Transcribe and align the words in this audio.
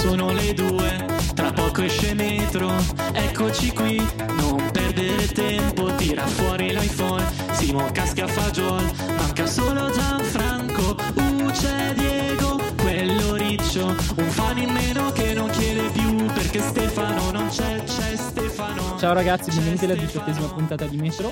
Sono 0.00 0.32
le 0.32 0.54
due, 0.54 1.04
tra 1.34 1.52
poco 1.52 1.82
esce 1.82 2.14
metro, 2.14 2.74
eccoci 3.12 3.70
qui, 3.72 3.96
non 4.38 4.70
perdere 4.72 5.26
tempo, 5.28 5.94
tira 5.96 6.26
fuori 6.26 6.72
l'iPhone, 6.72 7.22
Simo 7.52 7.84
casca 7.92 8.26
fagiol, 8.26 8.82
manca 9.18 9.44
solo 9.44 9.90
Gianfranco, 9.90 10.96
uh 11.16 11.50
c'è 11.50 11.92
Diego, 11.92 12.58
quello 12.80 13.34
riccio, 13.34 13.88
un 13.88 14.30
fan 14.30 14.58
in 14.58 14.70
meno 14.70 15.10
che 15.12 15.34
non 15.34 15.50
chiede 15.50 15.90
più, 15.90 16.16
perché 16.32 16.60
Stefano 16.60 17.30
non 17.30 17.48
c'è, 17.48 17.84
c'è 17.84 18.16
Stefano. 18.16 18.96
Ciao 18.98 19.12
ragazzi, 19.12 19.50
benvenuti 19.50 19.84
alla 19.84 19.96
diciottesima 19.96 20.48
puntata 20.48 20.86
di 20.86 20.96
Metro. 20.96 21.30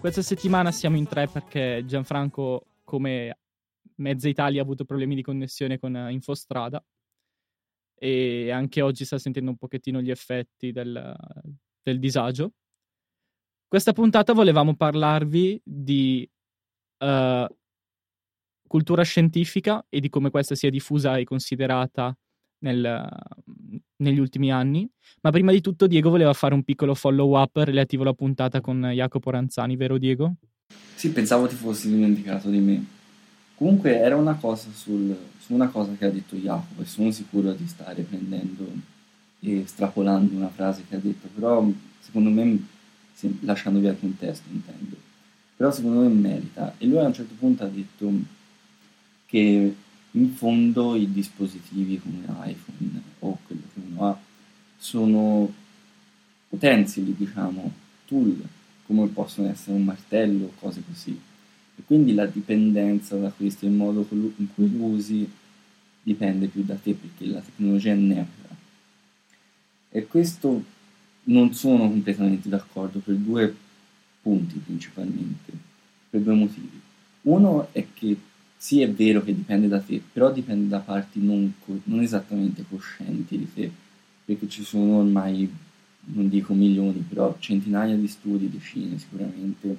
Questa 0.00 0.22
settimana 0.22 0.72
siamo 0.72 0.96
in 0.96 1.06
tre 1.06 1.26
perché 1.26 1.84
Gianfranco, 1.84 2.64
come 2.82 3.38
mezza 3.96 4.26
Italia, 4.26 4.62
ha 4.62 4.64
avuto 4.64 4.86
problemi 4.86 5.14
di 5.14 5.22
connessione 5.22 5.78
con 5.78 5.94
Infostrada 6.08 6.82
e 7.98 8.50
anche 8.50 8.80
oggi 8.80 9.04
sta 9.04 9.18
sentendo 9.18 9.50
un 9.50 9.56
pochettino 9.56 10.00
gli 10.00 10.10
effetti 10.10 10.72
del, 10.72 11.14
del 11.82 11.98
disagio. 11.98 12.52
Questa 13.66 13.92
puntata 13.92 14.32
volevamo 14.32 14.76
parlarvi 14.76 15.60
di 15.62 16.28
uh, 16.98 17.46
cultura 18.66 19.02
scientifica 19.02 19.84
e 19.88 20.00
di 20.00 20.08
come 20.08 20.30
questa 20.30 20.54
sia 20.54 20.70
diffusa 20.70 21.16
e 21.18 21.24
considerata 21.24 22.16
nel, 22.60 23.06
negli 23.96 24.18
ultimi 24.18 24.52
anni. 24.52 24.88
Ma 25.22 25.30
prima 25.30 25.52
di 25.52 25.60
tutto, 25.60 25.86
Diego 25.86 26.10
voleva 26.10 26.32
fare 26.32 26.54
un 26.54 26.62
piccolo 26.62 26.94
follow 26.94 27.38
up 27.38 27.56
relativo 27.56 28.02
alla 28.02 28.14
puntata 28.14 28.60
con 28.60 28.80
Jacopo 28.80 29.30
Ranzani, 29.30 29.76
vero 29.76 29.98
Diego? 29.98 30.36
Sì, 30.94 31.12
pensavo 31.12 31.46
ti 31.46 31.54
fossi 31.54 31.90
dimenticato 31.90 32.48
di 32.48 32.58
me. 32.58 32.86
Comunque 33.58 33.98
era 33.98 34.14
una 34.14 34.36
cosa 34.36 34.68
sul, 34.72 35.16
su 35.40 35.52
una 35.52 35.66
cosa 35.66 35.92
che 35.98 36.04
ha 36.04 36.10
detto 36.10 36.36
Jacopo 36.36 36.80
e 36.80 36.84
sono 36.84 37.10
sicuro 37.10 37.52
di 37.54 37.66
stare 37.66 38.02
prendendo 38.02 38.64
e 39.40 39.62
estrapolando 39.62 40.32
una 40.36 40.48
frase 40.48 40.84
che 40.88 40.94
ha 40.94 41.00
detto, 41.00 41.26
però 41.34 41.68
secondo 41.98 42.30
me, 42.30 42.64
lasciando 43.40 43.80
via 43.80 43.90
il 43.90 43.98
contesto 43.98 44.48
intendo, 44.52 44.94
però 45.56 45.72
secondo 45.72 46.02
me 46.02 46.08
merita. 46.08 46.72
E 46.78 46.86
lui 46.86 46.98
a 46.98 47.06
un 47.06 47.12
certo 47.12 47.34
punto 47.36 47.64
ha 47.64 47.66
detto 47.68 48.12
che 49.26 49.74
in 50.12 50.30
fondo 50.34 50.94
i 50.94 51.10
dispositivi 51.10 52.00
come 52.00 52.26
iPhone 52.48 53.02
o 53.18 53.38
quello 53.44 53.62
che 53.74 53.80
uno 53.90 54.06
ha 54.06 54.18
sono 54.76 55.52
utensili, 56.50 57.12
diciamo, 57.16 57.72
tool, 58.06 58.40
come 58.86 59.08
possono 59.08 59.48
essere 59.48 59.76
un 59.76 59.82
martello, 59.82 60.44
o 60.44 60.52
cose 60.60 60.80
così 60.88 61.26
e 61.78 61.82
quindi 61.86 62.12
la 62.12 62.26
dipendenza 62.26 63.16
da 63.16 63.30
questo, 63.30 63.66
il 63.66 63.72
modo 63.72 64.06
in 64.10 64.48
cui 64.54 64.76
lo 64.76 64.84
usi, 64.84 65.30
dipende 66.02 66.48
più 66.48 66.64
da 66.64 66.74
te 66.74 66.94
perché 66.94 67.26
la 67.26 67.40
tecnologia 67.40 67.92
è 67.92 67.94
neutra. 67.94 68.56
E 69.90 70.06
questo 70.06 70.64
non 71.24 71.54
sono 71.54 71.88
completamente 71.88 72.48
d'accordo 72.48 72.98
per 72.98 73.14
due 73.14 73.54
punti 74.22 74.58
principalmente, 74.58 75.52
per 76.10 76.20
due 76.20 76.34
motivi. 76.34 76.80
Uno 77.22 77.68
è 77.72 77.86
che 77.94 78.16
sì 78.56 78.80
è 78.80 78.90
vero 78.90 79.22
che 79.22 79.34
dipende 79.34 79.68
da 79.68 79.80
te, 79.80 80.02
però 80.12 80.32
dipende 80.32 80.68
da 80.68 80.80
parti 80.80 81.20
non, 81.22 81.52
non 81.84 82.00
esattamente 82.00 82.64
coscienti 82.68 83.38
di 83.38 83.52
te, 83.52 83.70
perché 84.24 84.48
ci 84.48 84.64
sono 84.64 84.98
ormai, 84.98 85.48
non 86.06 86.28
dico 86.28 86.54
milioni, 86.54 87.04
però 87.08 87.36
centinaia 87.38 87.94
di 87.94 88.08
studi, 88.08 88.50
decine 88.50 88.98
sicuramente, 88.98 89.76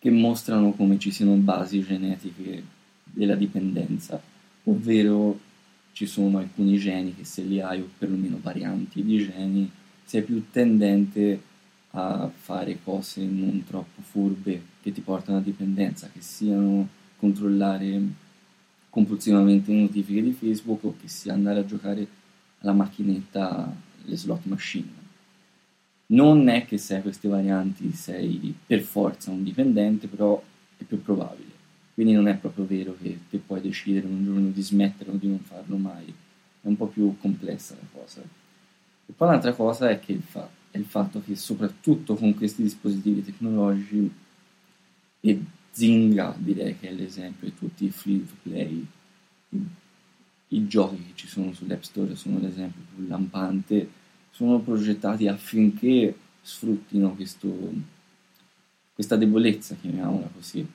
che 0.00 0.10
mostrano 0.10 0.72
come 0.72 0.98
ci 0.98 1.10
siano 1.10 1.34
basi 1.34 1.84
genetiche 1.84 2.64
della 3.04 3.34
dipendenza, 3.34 4.20
ovvero 4.64 5.38
ci 5.92 6.06
sono 6.06 6.38
alcuni 6.38 6.78
geni 6.78 7.14
che 7.14 7.24
se 7.24 7.42
li 7.42 7.60
hai 7.60 7.80
o 7.80 7.88
perlomeno 7.98 8.38
varianti 8.40 9.04
di 9.04 9.18
geni 9.18 9.70
sei 10.04 10.22
più 10.22 10.50
tendente 10.50 11.48
a 11.90 12.30
fare 12.34 12.78
cose 12.82 13.22
non 13.24 13.62
troppo 13.66 14.00
furbe 14.00 14.62
che 14.80 14.90
ti 14.90 15.02
portano 15.02 15.38
a 15.38 15.42
dipendenza, 15.42 16.08
che 16.10 16.22
siano 16.22 16.88
controllare 17.18 18.00
compulsivamente 18.88 19.70
le 19.70 19.82
notifiche 19.82 20.22
di 20.22 20.32
Facebook 20.32 20.84
o 20.84 20.94
che 20.98 21.08
sia 21.08 21.34
andare 21.34 21.60
a 21.60 21.66
giocare 21.66 22.06
alla 22.60 22.72
macchinetta, 22.72 23.70
le 24.04 24.16
slot 24.16 24.44
machine 24.44 24.99
non 26.10 26.48
è 26.48 26.64
che 26.64 26.78
se 26.78 26.96
hai 26.96 27.02
queste 27.02 27.28
varianti 27.28 27.92
sei 27.92 28.54
per 28.66 28.80
forza 28.80 29.30
un 29.30 29.42
dipendente, 29.42 30.06
però 30.06 30.42
è 30.76 30.84
più 30.84 31.02
probabile. 31.02 31.58
Quindi 31.94 32.12
non 32.14 32.28
è 32.28 32.36
proprio 32.36 32.66
vero 32.66 32.96
che 33.00 33.18
te 33.28 33.38
puoi 33.38 33.60
decidere 33.60 34.06
un 34.06 34.24
giorno 34.24 34.48
di 34.48 34.62
smettere 34.62 35.10
o 35.10 35.14
di 35.14 35.28
non 35.28 35.40
farlo 35.40 35.76
mai. 35.76 36.06
È 36.06 36.66
un 36.66 36.76
po' 36.76 36.86
più 36.86 37.16
complessa 37.18 37.74
la 37.74 37.86
cosa. 37.92 38.20
E 38.22 39.12
poi 39.14 39.28
un'altra 39.28 39.52
cosa 39.52 39.90
è, 39.90 40.00
che 40.00 40.12
il, 40.12 40.22
fa- 40.22 40.48
è 40.70 40.78
il 40.78 40.84
fatto 40.84 41.22
che 41.24 41.36
soprattutto 41.36 42.14
con 42.14 42.34
questi 42.34 42.62
dispositivi 42.62 43.24
tecnologici, 43.24 44.10
e 45.20 45.40
Zynga 45.70 46.34
direi 46.38 46.78
che 46.78 46.88
è 46.88 46.92
l'esempio 46.92 47.48
di 47.48 47.54
tutti 47.56 47.84
i 47.84 47.90
free 47.90 48.26
to 48.26 48.34
play, 48.42 48.86
i 50.48 50.66
giochi 50.66 50.96
che 50.96 51.12
ci 51.14 51.28
sono 51.28 51.52
sull'App 51.52 51.82
Store 51.82 52.16
sono 52.16 52.38
l'esempio 52.38 52.82
più 52.94 53.06
lampante 53.06 53.88
sono 54.30 54.60
progettati 54.60 55.28
affinché 55.28 56.14
sfruttino 56.42 57.14
questo, 57.14 57.72
questa 58.94 59.16
debolezza, 59.16 59.76
chiamiamola 59.76 60.30
così, 60.34 60.66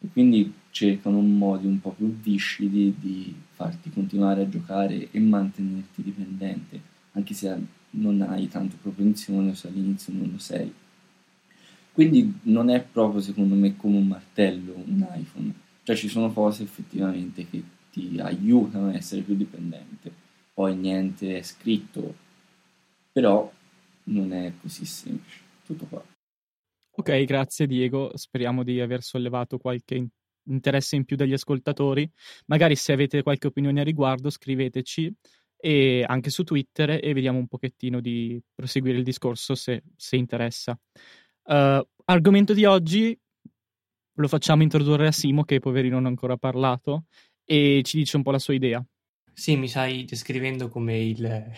e 0.00 0.08
quindi 0.12 0.52
cercano 0.70 1.20
modi 1.20 1.66
un 1.66 1.80
po' 1.80 1.90
più 1.90 2.06
viscidi 2.06 2.94
di 2.98 3.34
farti 3.50 3.90
continuare 3.90 4.42
a 4.42 4.48
giocare 4.48 5.08
e 5.10 5.18
mantenerti 5.18 6.02
dipendente, 6.02 6.80
anche 7.12 7.34
se 7.34 7.56
non 7.90 8.22
hai 8.22 8.48
tanto 8.48 8.76
propensione 8.80 9.50
o 9.50 9.54
se 9.54 9.68
all'inizio 9.68 10.12
non 10.12 10.30
lo 10.30 10.38
sei. 10.38 10.72
Quindi 11.92 12.32
non 12.42 12.70
è 12.70 12.80
proprio 12.80 13.20
secondo 13.20 13.56
me 13.56 13.76
come 13.76 13.96
un 13.96 14.06
martello 14.06 14.74
un 14.86 15.04
iPhone, 15.14 15.52
cioè 15.82 15.96
ci 15.96 16.08
sono 16.08 16.32
cose 16.32 16.62
effettivamente 16.62 17.48
che 17.48 17.60
ti 17.90 18.20
aiutano 18.20 18.88
a 18.88 18.94
essere 18.94 19.22
più 19.22 19.34
dipendente, 19.34 20.12
poi 20.54 20.76
niente 20.76 21.38
è 21.38 21.42
scritto 21.42 22.26
però 23.18 23.50
non 24.04 24.32
è 24.32 24.52
così 24.60 24.84
semplice. 24.84 25.40
Tutto 25.66 25.86
qua. 25.86 26.04
Ok, 26.98 27.24
grazie 27.24 27.66
Diego, 27.66 28.12
speriamo 28.14 28.62
di 28.62 28.80
aver 28.80 29.02
sollevato 29.02 29.58
qualche 29.58 30.06
interesse 30.44 30.94
in 30.94 31.04
più 31.04 31.16
dagli 31.16 31.32
ascoltatori. 31.32 32.08
Magari 32.46 32.76
se 32.76 32.92
avete 32.92 33.24
qualche 33.24 33.48
opinione 33.48 33.80
a 33.80 33.84
riguardo 33.84 34.30
scriveteci 34.30 35.12
e 35.56 36.04
anche 36.06 36.30
su 36.30 36.44
Twitter 36.44 37.00
e 37.02 37.12
vediamo 37.12 37.38
un 37.38 37.48
pochettino 37.48 38.00
di 38.00 38.40
proseguire 38.54 38.98
il 38.98 39.04
discorso 39.04 39.56
se, 39.56 39.82
se 39.96 40.14
interessa. 40.14 40.78
Uh, 41.42 41.84
argomento 42.04 42.54
di 42.54 42.66
oggi 42.66 43.18
lo 44.14 44.28
facciamo 44.28 44.62
introdurre 44.62 45.08
a 45.08 45.12
Simo 45.12 45.42
che 45.42 45.58
poverino 45.58 45.96
non 45.96 46.06
ha 46.06 46.08
ancora 46.08 46.36
parlato 46.36 47.06
e 47.44 47.80
ci 47.82 47.96
dice 47.96 48.16
un 48.16 48.22
po' 48.22 48.30
la 48.30 48.38
sua 48.38 48.54
idea. 48.54 48.84
Sì, 49.32 49.56
mi 49.56 49.68
stai 49.68 50.04
descrivendo 50.04 50.68
come 50.68 50.98
il, 51.00 51.52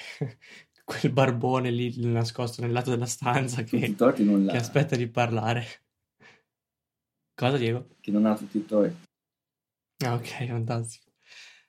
quel 0.91 1.13
barbone 1.13 1.71
lì 1.71 1.93
nascosto 2.07 2.63
nel 2.63 2.73
lato 2.73 2.91
della 2.91 3.07
stanza 3.07 3.63
che, 3.63 3.95
che 3.95 4.57
aspetta 4.57 4.97
di 4.97 5.07
parlare. 5.07 5.65
Cosa, 7.33 7.57
Diego? 7.57 7.97
Che 8.01 8.11
non 8.11 8.27
ha 8.27 8.37
tutti 8.37 8.59
i 8.59 8.67
torti. 8.67 9.07
Ah, 10.05 10.15
ok, 10.15 10.47
fantastico. 10.47 11.05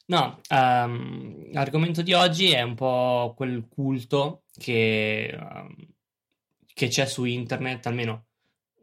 No, 0.07 0.41
um, 0.49 1.51
l'argomento 1.51 2.01
di 2.01 2.13
oggi 2.13 2.49
è 2.49 2.61
un 2.63 2.73
po' 2.73 3.33
quel 3.37 3.67
culto 3.69 4.43
che, 4.57 5.38
um, 5.39 5.75
che 6.73 6.88
c'è 6.88 7.05
su 7.05 7.23
internet, 7.23 7.85
almeno 7.85 8.25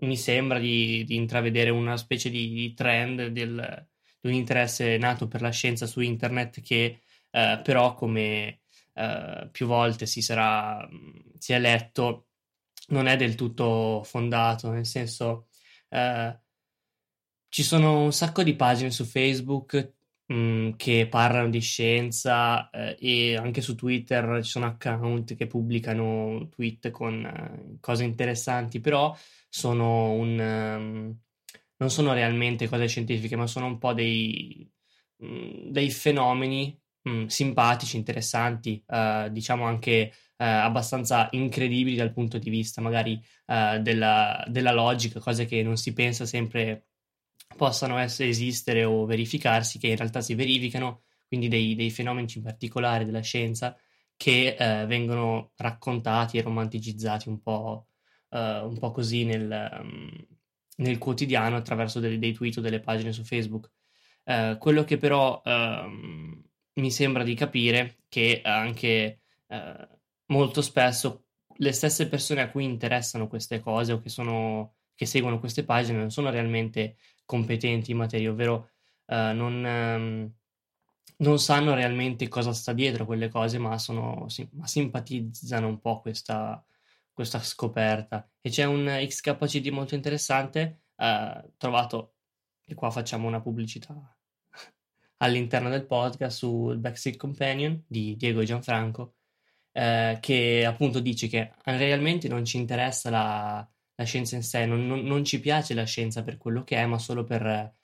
mi 0.00 0.16
sembra 0.16 0.60
di, 0.60 1.04
di 1.04 1.16
intravedere 1.16 1.70
una 1.70 1.96
specie 1.96 2.30
di, 2.30 2.50
di 2.50 2.74
trend 2.74 3.26
del, 3.26 3.88
di 4.20 4.28
un 4.28 4.34
interesse 4.34 4.96
nato 4.98 5.26
per 5.26 5.42
la 5.42 5.50
scienza 5.50 5.86
su 5.86 6.00
internet 6.00 6.60
che 6.60 7.00
uh, 7.32 7.60
però 7.62 7.94
come 7.94 8.60
eh, 8.98 9.48
più 9.52 9.66
volte 9.66 10.06
si, 10.06 10.22
sarà, 10.22 10.88
si 11.38 11.52
è 11.52 11.60
letto, 11.60 12.28
non 12.88 13.06
è 13.06 13.16
del 13.16 13.34
tutto 13.34 14.02
fondato, 14.04 14.70
nel 14.70 14.86
senso 14.86 15.48
eh, 15.88 16.38
ci 17.48 17.62
sono 17.62 18.02
un 18.02 18.12
sacco 18.12 18.42
di 18.42 18.56
pagine 18.56 18.90
su 18.90 19.04
Facebook 19.04 19.94
che 20.28 21.06
parlano 21.08 21.48
di 21.48 21.60
scienza 21.60 22.68
eh, 22.68 22.98
e 23.00 23.36
anche 23.36 23.62
su 23.62 23.74
Twitter 23.74 24.40
ci 24.42 24.50
sono 24.50 24.66
account 24.66 25.34
che 25.34 25.46
pubblicano 25.46 26.48
tweet 26.50 26.90
con 26.90 27.24
uh, 27.24 27.78
cose 27.80 28.04
interessanti, 28.04 28.80
però 28.80 29.16
sono 29.48 30.10
un... 30.12 30.38
Um, 30.38 31.18
non 31.76 31.90
sono 31.90 32.12
realmente 32.12 32.68
cose 32.68 32.88
scientifiche, 32.88 33.36
ma 33.36 33.46
sono 33.46 33.66
un 33.66 33.78
po' 33.78 33.94
dei, 33.94 34.68
dei 35.16 35.90
fenomeni 35.90 36.78
mh, 37.02 37.26
simpatici, 37.26 37.96
interessanti, 37.96 38.82
uh, 38.86 39.28
diciamo 39.30 39.64
anche 39.64 40.12
uh, 40.12 40.44
abbastanza 40.44 41.28
incredibili 41.32 41.96
dal 41.96 42.12
punto 42.12 42.38
di 42.38 42.50
vista 42.50 42.80
magari 42.80 43.20
uh, 43.46 43.80
della, 43.80 44.44
della, 44.48 44.72
logica, 44.72 45.20
cose 45.20 45.44
che 45.46 45.62
non 45.62 45.76
si 45.76 45.92
pensa 45.92 46.26
sempre 46.26 46.84
possano 47.56 47.98
essere, 47.98 48.28
esistere 48.28 48.84
o 48.84 49.04
verificarsi, 49.04 49.78
che 49.78 49.88
in 49.88 49.96
realtà 49.96 50.20
si 50.20 50.34
verificano, 50.34 51.02
quindi 51.26 51.48
dei, 51.48 51.74
dei 51.74 51.90
fenomeni 51.90 52.28
in 52.34 52.42
particolare 52.42 53.04
della 53.04 53.20
scienza 53.20 53.76
che 54.16 54.56
eh, 54.58 54.86
vengono 54.86 55.52
raccontati 55.56 56.38
e 56.38 56.42
romanticizzati 56.42 57.28
un 57.28 57.40
po', 57.40 57.86
eh, 58.30 58.58
un 58.60 58.76
po 58.78 58.90
così 58.90 59.24
nel, 59.24 59.46
nel, 60.76 60.98
quotidiano 60.98 61.56
attraverso 61.56 62.00
dei, 62.00 62.18
dei, 62.18 62.32
tweet 62.32 62.56
o 62.58 62.60
delle 62.60 62.80
pagine 62.80 63.12
su 63.12 63.22
Facebook. 63.24 63.70
Eh, 64.24 64.56
quello 64.58 64.84
che 64.84 64.98
però 64.98 65.40
ehm, 65.44 66.47
mi 66.78 66.90
sembra 66.90 67.22
di 67.22 67.34
capire 67.34 67.98
che 68.08 68.40
anche 68.42 69.20
eh, 69.46 69.88
molto 70.26 70.62
spesso 70.62 71.24
le 71.60 71.72
stesse 71.72 72.08
persone 72.08 72.40
a 72.40 72.50
cui 72.50 72.64
interessano 72.64 73.28
queste 73.28 73.60
cose 73.60 73.92
o 73.92 74.00
che, 74.00 74.08
sono, 74.08 74.74
che 74.94 75.06
seguono 75.06 75.40
queste 75.40 75.64
pagine 75.64 75.98
non 75.98 76.10
sono 76.10 76.30
realmente 76.30 76.96
competenti 77.24 77.90
in 77.90 77.96
materia, 77.98 78.30
ovvero 78.30 78.70
uh, 79.06 79.34
non, 79.34 79.64
um, 79.64 80.32
non, 81.18 81.38
sanno 81.38 81.74
realmente 81.74 82.28
cosa 82.28 82.52
sta 82.52 82.72
dietro 82.72 83.04
quelle 83.04 83.28
cose, 83.28 83.58
ma, 83.58 83.76
sono, 83.78 84.28
sim- 84.28 84.48
ma 84.52 84.66
simpatizzano 84.66 85.66
un 85.66 85.80
po' 85.80 86.00
questa, 86.00 86.64
questa, 87.12 87.40
scoperta. 87.40 88.26
E 88.40 88.50
c'è 88.50 88.64
un 88.64 88.86
XKCD 88.86 89.66
molto 89.68 89.94
interessante, 89.94 90.82
uh, 90.96 91.52
trovato, 91.56 92.14
e 92.64 92.74
qua 92.74 92.90
facciamo 92.90 93.26
una 93.26 93.40
pubblicità 93.40 94.17
all'interno 95.18 95.68
del 95.68 95.86
podcast 95.86 96.38
sul 96.38 96.78
Backseat 96.78 97.16
Companion 97.16 97.82
di 97.86 98.16
Diego 98.16 98.42
Gianfranco, 98.42 99.14
eh, 99.72 100.18
che 100.20 100.64
appunto 100.66 101.00
dice 101.00 101.28
che 101.28 101.52
realmente 101.64 102.28
non 102.28 102.44
ci 102.44 102.56
interessa 102.56 103.10
la, 103.10 103.68
la 103.94 104.04
scienza 104.04 104.36
in 104.36 104.42
sé, 104.42 104.66
non, 104.66 104.86
non, 104.86 105.00
non, 105.00 105.24
ci 105.24 105.40
piace 105.40 105.74
la 105.74 105.84
scienza 105.84 106.22
per 106.22 106.36
quello 106.36 106.64
che 106.64 106.76
è, 106.76 106.86
ma 106.86 106.98
solo 106.98 107.24
per, 107.24 107.74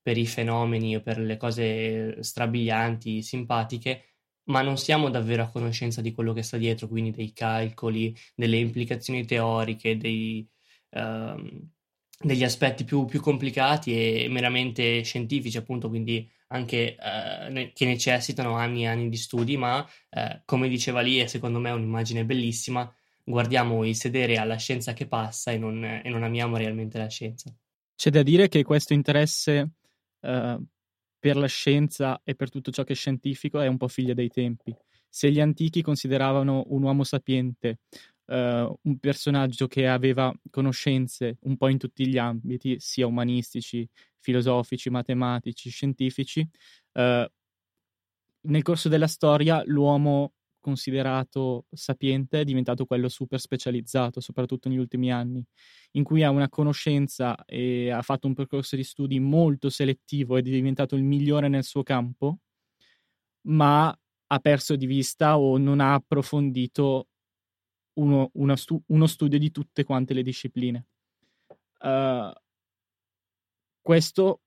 per 0.00 0.18
i 0.18 0.26
fenomeni 0.26 0.96
o 0.96 1.00
per 1.00 1.18
le 1.18 1.36
cose 1.36 2.22
strabilianti, 2.22 3.22
simpatiche, 3.22 4.14
ma 4.44 4.62
non 4.62 4.76
siamo 4.76 5.10
davvero 5.10 5.42
a 5.42 5.48
conoscenza 5.50 6.00
di 6.00 6.12
quello 6.12 6.32
che 6.32 6.42
sta 6.42 6.56
dietro, 6.58 6.88
quindi 6.88 7.10
dei 7.10 7.32
calcoli, 7.32 8.14
delle 8.34 8.58
implicazioni 8.58 9.24
teoriche, 9.24 9.96
dei, 9.96 10.46
uh, 10.90 11.70
degli 12.20 12.44
aspetti 12.44 12.84
più, 12.84 13.04
più, 13.06 13.20
complicati 13.20 14.24
e 14.24 14.28
meramente 14.28 15.02
scientifici, 15.02 15.56
appunto, 15.56 15.88
quindi 15.88 16.30
anche 16.54 16.96
uh, 16.98 17.52
che 17.72 17.84
necessitano 17.84 18.54
anni 18.54 18.84
e 18.84 18.86
anni 18.86 19.08
di 19.08 19.16
studi, 19.16 19.56
ma 19.56 19.80
uh, 19.80 20.40
come 20.44 20.68
diceva 20.68 21.00
lì, 21.00 21.20
e 21.20 21.26
secondo 21.26 21.58
me 21.58 21.70
è 21.70 21.72
un'immagine 21.72 22.24
bellissima, 22.24 22.90
guardiamo 23.24 23.84
il 23.84 23.96
sedere 23.96 24.36
alla 24.36 24.56
scienza 24.56 24.92
che 24.92 25.06
passa 25.06 25.50
e 25.50 25.58
non, 25.58 25.84
e 25.84 26.08
non 26.08 26.22
amiamo 26.22 26.56
realmente 26.56 26.98
la 26.98 27.08
scienza. 27.08 27.52
C'è 27.96 28.10
da 28.10 28.22
dire 28.22 28.48
che 28.48 28.62
questo 28.62 28.92
interesse 28.92 29.70
uh, 30.20 30.64
per 31.18 31.36
la 31.36 31.46
scienza 31.46 32.20
e 32.22 32.34
per 32.34 32.50
tutto 32.50 32.70
ciò 32.70 32.84
che 32.84 32.92
è 32.92 32.96
scientifico 32.96 33.60
è 33.60 33.66
un 33.66 33.76
po' 33.76 33.88
figlio 33.88 34.14
dei 34.14 34.28
tempi. 34.28 34.74
Se 35.08 35.30
gli 35.30 35.40
antichi 35.40 35.82
consideravano 35.82 36.64
un 36.68 36.82
uomo 36.82 37.04
sapiente 37.04 37.78
uh, 38.26 38.34
un 38.82 38.98
personaggio 39.00 39.66
che 39.66 39.86
aveva 39.88 40.32
conoscenze 40.50 41.38
un 41.42 41.56
po' 41.56 41.68
in 41.68 41.78
tutti 41.78 42.06
gli 42.06 42.18
ambiti, 42.18 42.76
sia 42.78 43.06
umanistici, 43.06 43.88
filosofici, 44.18 44.90
matematici, 44.90 45.70
scientifici, 45.70 46.40
uh, 46.92 47.24
nel 48.46 48.62
corso 48.62 48.88
della 48.88 49.06
storia 49.06 49.62
l'uomo 49.64 50.32
considerato 50.60 51.66
sapiente 51.70 52.40
è 52.40 52.44
diventato 52.44 52.86
quello 52.86 53.08
super 53.10 53.38
specializzato, 53.38 54.20
soprattutto 54.20 54.68
negli 54.68 54.78
ultimi 54.78 55.12
anni, 55.12 55.44
in 55.92 56.04
cui 56.04 56.22
ha 56.22 56.30
una 56.30 56.48
conoscenza 56.48 57.44
e 57.44 57.90
ha 57.90 58.00
fatto 58.00 58.26
un 58.26 58.34
percorso 58.34 58.74
di 58.74 58.82
studi 58.82 59.20
molto 59.20 59.68
selettivo 59.68 60.38
ed 60.38 60.46
è 60.46 60.50
diventato 60.50 60.96
il 60.96 61.02
migliore 61.02 61.48
nel 61.48 61.64
suo 61.64 61.82
campo, 61.82 62.38
ma 63.46 63.94
ha 64.26 64.38
perso 64.38 64.76
di 64.76 64.86
vista 64.86 65.38
o 65.38 65.58
non 65.58 65.80
ha 65.80 65.94
approfondito 65.94 67.08
uno, 67.94 68.30
stu- 68.56 68.82
uno 68.86 69.06
studio 69.06 69.38
di 69.38 69.50
tutte 69.50 69.84
quante 69.84 70.14
le 70.14 70.22
discipline. 70.22 70.86
Uh, 71.78 72.32
questo 73.80 74.40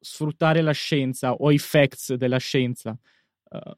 sfruttare 0.00 0.62
la 0.62 0.72
scienza 0.72 1.32
o 1.32 1.50
i 1.50 1.58
facts 1.58 2.14
della 2.14 2.38
scienza 2.38 2.96
uh, 3.50 3.70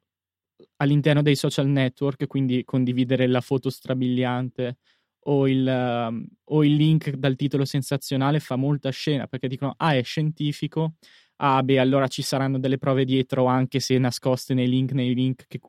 all'interno 0.76 1.22
dei 1.22 1.36
social 1.36 1.66
network, 1.66 2.26
quindi 2.26 2.64
condividere 2.64 3.26
la 3.26 3.40
foto 3.40 3.70
strabiliante 3.70 4.76
o 5.24 5.48
il, 5.48 5.66
uh, 5.66 6.26
o 6.54 6.64
il, 6.64 6.74
link 6.74 7.10
dal 7.10 7.36
titolo 7.36 7.64
sensazionale 7.64 8.40
fa 8.40 8.56
molta 8.56 8.90
scena 8.90 9.26
perché 9.26 9.48
dicono 9.48 9.74
ah 9.76 9.94
è 9.94 10.02
scientifico, 10.02 10.94
ah 11.36 11.62
beh 11.62 11.78
allora 11.78 12.06
ci 12.08 12.22
saranno 12.22 12.58
delle 12.58 12.78
prove 12.78 13.04
dietro 13.04 13.46
anche 13.46 13.80
se 13.80 13.98
nascoste 13.98 14.54
nei 14.54 14.68
link, 14.68 14.92
nei 14.92 15.14
link 15.14 15.46
che, 15.48 15.60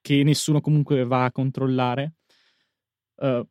che 0.00 0.22
nessuno 0.22 0.60
comunque 0.60 1.04
va 1.04 1.24
a 1.24 1.32
controllare. 1.32 2.14
Uh, 3.18 3.46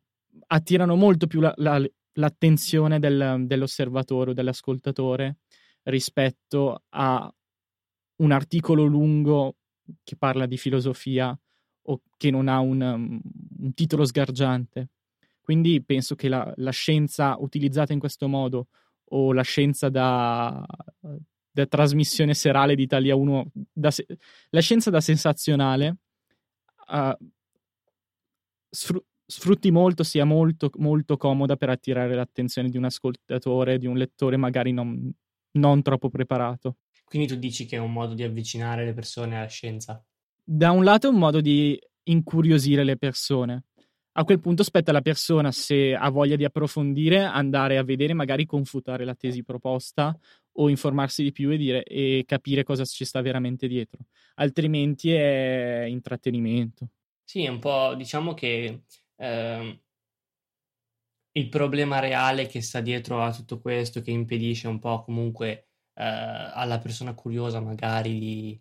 attirano 0.46 0.96
molto 0.96 1.26
più 1.26 1.40
la, 1.40 1.52
la, 1.56 1.82
l'attenzione 2.14 2.98
del, 2.98 3.44
dell'osservatore 3.46 4.30
o 4.30 4.34
dell'ascoltatore 4.34 5.38
rispetto 5.84 6.84
a 6.90 7.32
un 8.16 8.32
articolo 8.32 8.84
lungo 8.84 9.56
che 10.02 10.16
parla 10.16 10.46
di 10.46 10.58
filosofia 10.58 11.38
o 11.82 12.02
che 12.16 12.30
non 12.30 12.48
ha 12.48 12.58
un, 12.60 12.80
um, 12.80 13.20
un 13.60 13.74
titolo 13.74 14.04
sgargiante. 14.04 14.90
Quindi 15.40 15.82
penso 15.82 16.14
che 16.14 16.28
la, 16.28 16.52
la, 16.56 16.70
scienza 16.70 17.36
utilizzata 17.38 17.94
in 17.94 17.98
questo 17.98 18.28
modo 18.28 18.66
o 19.10 19.32
la 19.32 19.42
scienza 19.42 19.88
da, 19.88 20.62
da 21.50 21.66
trasmissione 21.66 22.34
serale 22.34 22.74
di 22.74 22.82
Italia 22.82 23.16
1, 23.16 23.50
da, 23.72 23.90
la 24.50 24.60
scienza 24.60 24.90
da 24.90 25.00
sensazionale 25.00 25.96
uh, 26.88 27.16
sfru- 28.68 29.04
sfrutti 29.30 29.70
molto, 29.70 30.02
sia 30.04 30.24
molto, 30.24 30.70
molto 30.78 31.18
comoda 31.18 31.56
per 31.56 31.68
attirare 31.68 32.14
l'attenzione 32.14 32.70
di 32.70 32.78
un 32.78 32.84
ascoltatore, 32.84 33.78
di 33.78 33.86
un 33.86 33.98
lettore 33.98 34.38
magari 34.38 34.72
non, 34.72 35.12
non 35.52 35.82
troppo 35.82 36.08
preparato. 36.08 36.76
Quindi 37.04 37.28
tu 37.28 37.36
dici 37.36 37.66
che 37.66 37.76
è 37.76 37.78
un 37.78 37.92
modo 37.92 38.14
di 38.14 38.22
avvicinare 38.22 38.86
le 38.86 38.94
persone 38.94 39.36
alla 39.36 39.46
scienza? 39.46 40.02
Da 40.42 40.70
un 40.70 40.82
lato 40.82 41.08
è 41.08 41.10
un 41.10 41.18
modo 41.18 41.42
di 41.42 41.78
incuriosire 42.04 42.84
le 42.84 42.96
persone. 42.96 43.64
A 44.12 44.24
quel 44.24 44.40
punto 44.40 44.62
spetta 44.62 44.90
alla 44.90 45.02
persona, 45.02 45.52
se 45.52 45.94
ha 45.94 46.08
voglia 46.08 46.34
di 46.34 46.44
approfondire, 46.44 47.20
andare 47.20 47.76
a 47.76 47.84
vedere, 47.84 48.14
magari 48.14 48.46
confutare 48.46 49.04
la 49.04 49.14
tesi 49.14 49.44
proposta 49.44 50.18
o 50.52 50.68
informarsi 50.68 51.22
di 51.22 51.32
più 51.32 51.50
e, 51.50 51.56
dire, 51.56 51.84
e 51.84 52.24
capire 52.26 52.64
cosa 52.64 52.84
ci 52.84 53.04
sta 53.04 53.20
veramente 53.20 53.68
dietro. 53.68 54.00
Altrimenti 54.36 55.12
è 55.12 55.84
intrattenimento. 55.86 56.88
Sì, 57.22 57.44
è 57.44 57.48
un 57.48 57.58
po', 57.58 57.94
diciamo 57.94 58.32
che 58.32 58.84
eh, 59.18 59.80
il 61.32 61.48
problema 61.48 62.00
reale 62.00 62.46
che 62.46 62.60
sta 62.60 62.80
dietro 62.80 63.22
a 63.22 63.32
tutto 63.32 63.60
questo, 63.60 64.00
che 64.02 64.10
impedisce 64.10 64.68
un 64.68 64.78
po' 64.78 65.02
comunque 65.04 65.68
eh, 65.94 66.04
alla 66.04 66.78
persona 66.78 67.14
curiosa 67.14 67.60
magari 67.60 68.18
di, 68.18 68.60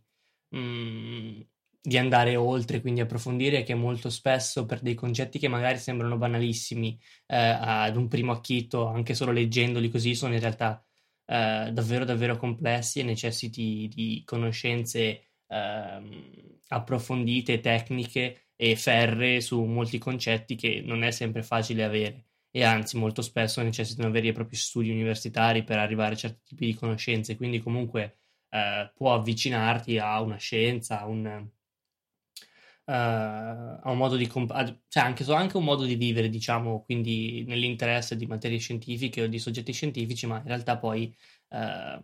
mm, 0.55 1.41
di, 1.81 1.97
andare 1.97 2.35
oltre, 2.35 2.81
quindi 2.81 3.01
approfondire, 3.01 3.63
che 3.63 3.73
molto 3.75 4.09
spesso 4.09 4.65
per 4.65 4.81
dei 4.81 4.93
concetti 4.95 5.39
che 5.39 5.47
magari 5.47 5.77
sembrano 5.79 6.17
banalissimi 6.17 6.99
eh, 7.27 7.35
ad 7.37 7.95
un 7.95 8.07
primo 8.07 8.31
acchito, 8.31 8.87
anche 8.87 9.13
solo 9.15 9.31
leggendoli 9.31 9.89
così, 9.89 10.15
sono 10.15 10.33
in 10.33 10.39
realtà 10.39 10.83
eh, 11.25 11.71
davvero 11.73 12.05
davvero 12.05 12.37
complessi 12.37 12.99
e 12.99 13.03
necessiti 13.03 13.89
di 13.93 14.23
conoscenze 14.25 15.31
ehm, 15.47 16.59
approfondite, 16.69 17.59
tecniche 17.59 18.46
e 18.57 18.75
ferre 18.75 19.39
su 19.39 19.63
molti 19.63 19.97
concetti 19.99 20.55
che 20.55 20.81
non 20.85 21.03
è 21.03 21.11
sempre 21.11 21.43
facile 21.43 21.83
avere 21.85 22.25
e 22.51 22.63
anzi 22.63 22.97
molto 22.97 23.21
spesso 23.21 23.61
necessitano 23.61 24.11
veri 24.11 24.29
e 24.29 24.33
propri 24.33 24.55
studi 24.55 24.89
universitari 24.89 25.63
per 25.63 25.77
arrivare 25.77 26.15
a 26.15 26.17
certi 26.17 26.41
tipi 26.43 26.65
di 26.65 26.73
conoscenze, 26.73 27.35
quindi 27.37 27.61
comunque 27.61 28.17
eh, 28.49 28.91
può 28.95 29.13
avvicinarti 29.13 29.97
a 29.99 30.19
una 30.21 30.37
scienza, 30.37 31.01
a 31.01 31.05
un, 31.07 31.49
Uh, 32.89 33.81
a 33.83 33.91
un 33.91 33.97
modo 33.97 34.15
di 34.15 34.27
comp- 34.27 34.53
cioè 34.87 35.03
anche, 35.03 35.25
anche, 35.33 35.57
un 35.57 35.65
modo 35.65 35.83
di 35.83 35.95
vivere, 35.95 36.29
diciamo, 36.29 36.83
quindi 36.85 37.43
nell'interesse 37.45 38.15
di 38.15 38.25
materie 38.25 38.59
scientifiche 38.59 39.23
o 39.23 39.27
di 39.27 39.39
soggetti 39.39 39.73
scientifici, 39.73 40.25
ma 40.25 40.37
in 40.37 40.47
realtà 40.47 40.77
poi 40.77 41.13
uh, 41.49 42.01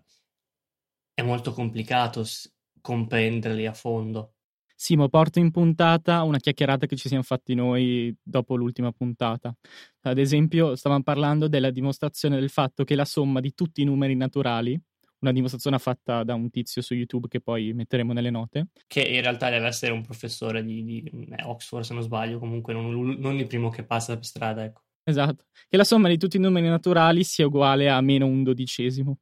è 1.13 1.21
molto 1.21 1.53
complicato 1.53 2.23
s- 2.23 2.51
comprenderli 2.81 3.65
a 3.65 3.73
fondo. 3.73 4.33
Simo, 4.75 5.07
porto 5.07 5.39
in 5.39 5.51
puntata 5.51 6.23
una 6.23 6.39
chiacchierata 6.39 6.85
che 6.85 6.95
ci 6.95 7.07
siamo 7.07 7.23
fatti 7.23 7.53
noi 7.55 8.13
dopo 8.21 8.55
l'ultima 8.55 8.91
puntata. 8.91 9.55
Ad 10.01 10.17
esempio, 10.17 10.75
stavamo 10.75 11.03
parlando 11.03 11.47
della 11.47 11.69
dimostrazione 11.69 12.39
del 12.39 12.49
fatto 12.49 12.83
che 12.83 12.95
la 12.95 13.05
somma 13.05 13.39
di 13.39 13.53
tutti 13.53 13.81
i 13.81 13.85
numeri 13.85 14.15
naturali, 14.15 14.79
una 15.19 15.31
dimostrazione 15.31 15.79
fatta 15.79 16.23
da 16.23 16.33
un 16.33 16.49
tizio 16.49 16.81
su 16.81 16.93
YouTube 16.93 17.27
che 17.27 17.39
poi 17.39 17.73
metteremo 17.73 18.11
nelle 18.13 18.29
note. 18.29 18.67
Che 18.85 19.01
in 19.01 19.21
realtà 19.21 19.49
deve 19.49 19.67
essere 19.67 19.93
un 19.93 20.03
professore 20.03 20.63
di, 20.63 20.83
di 20.83 21.27
eh, 21.29 21.43
Oxford, 21.43 21.83
se 21.83 21.93
non 21.93 22.03
sbaglio, 22.03 22.39
comunque 22.39 22.73
non, 22.73 23.15
non, 23.17 23.37
il 23.37 23.47
primo 23.47 23.69
che 23.69 23.83
passa 23.83 24.15
per 24.15 24.25
strada, 24.25 24.65
ecco. 24.65 24.81
Esatto, 25.05 25.45
che 25.67 25.77
la 25.77 25.83
somma 25.83 26.07
di 26.07 26.17
tutti 26.17 26.37
i 26.37 26.39
numeri 26.39 26.67
naturali 26.67 27.23
sia 27.23 27.45
uguale 27.45 27.89
a 27.89 27.99
meno 28.01 28.25
un 28.25 28.43
dodicesimo, 28.43 29.19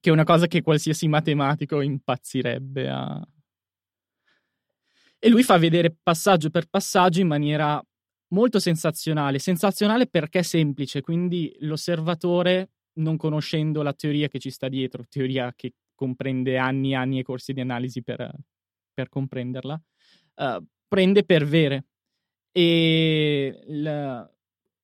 che 0.00 0.10
è 0.10 0.12
una 0.12 0.24
cosa 0.24 0.46
che 0.46 0.62
qualsiasi 0.62 1.08
matematico 1.08 1.80
impazzirebbe 1.80 2.88
a, 2.88 3.26
E 5.18 5.28
lui 5.28 5.42
fa 5.42 5.56
vedere 5.58 5.96
passaggio 6.02 6.50
per 6.50 6.66
passaggio 6.68 7.20
in 7.20 7.26
maniera 7.26 7.82
molto 8.28 8.58
sensazionale. 8.58 9.38
Sensazionale 9.38 10.06
perché 10.06 10.40
è 10.40 10.42
semplice, 10.42 11.00
quindi 11.00 11.54
l'osservatore, 11.60 12.70
non 12.94 13.16
conoscendo 13.16 13.82
la 13.82 13.92
teoria 13.92 14.28
che 14.28 14.38
ci 14.38 14.50
sta 14.50 14.68
dietro, 14.68 15.04
teoria 15.08 15.52
che 15.54 15.74
comprende 15.94 16.58
anni 16.58 16.92
e 16.92 16.94
anni 16.94 17.18
e 17.18 17.22
corsi 17.22 17.52
di 17.52 17.60
analisi 17.60 18.02
per, 18.02 18.30
per 18.92 19.08
comprenderla, 19.08 19.82
uh, 20.36 20.64
prende 20.86 21.24
per 21.24 21.44
vere. 21.44 21.86
E 22.52 23.62
la, 23.66 24.30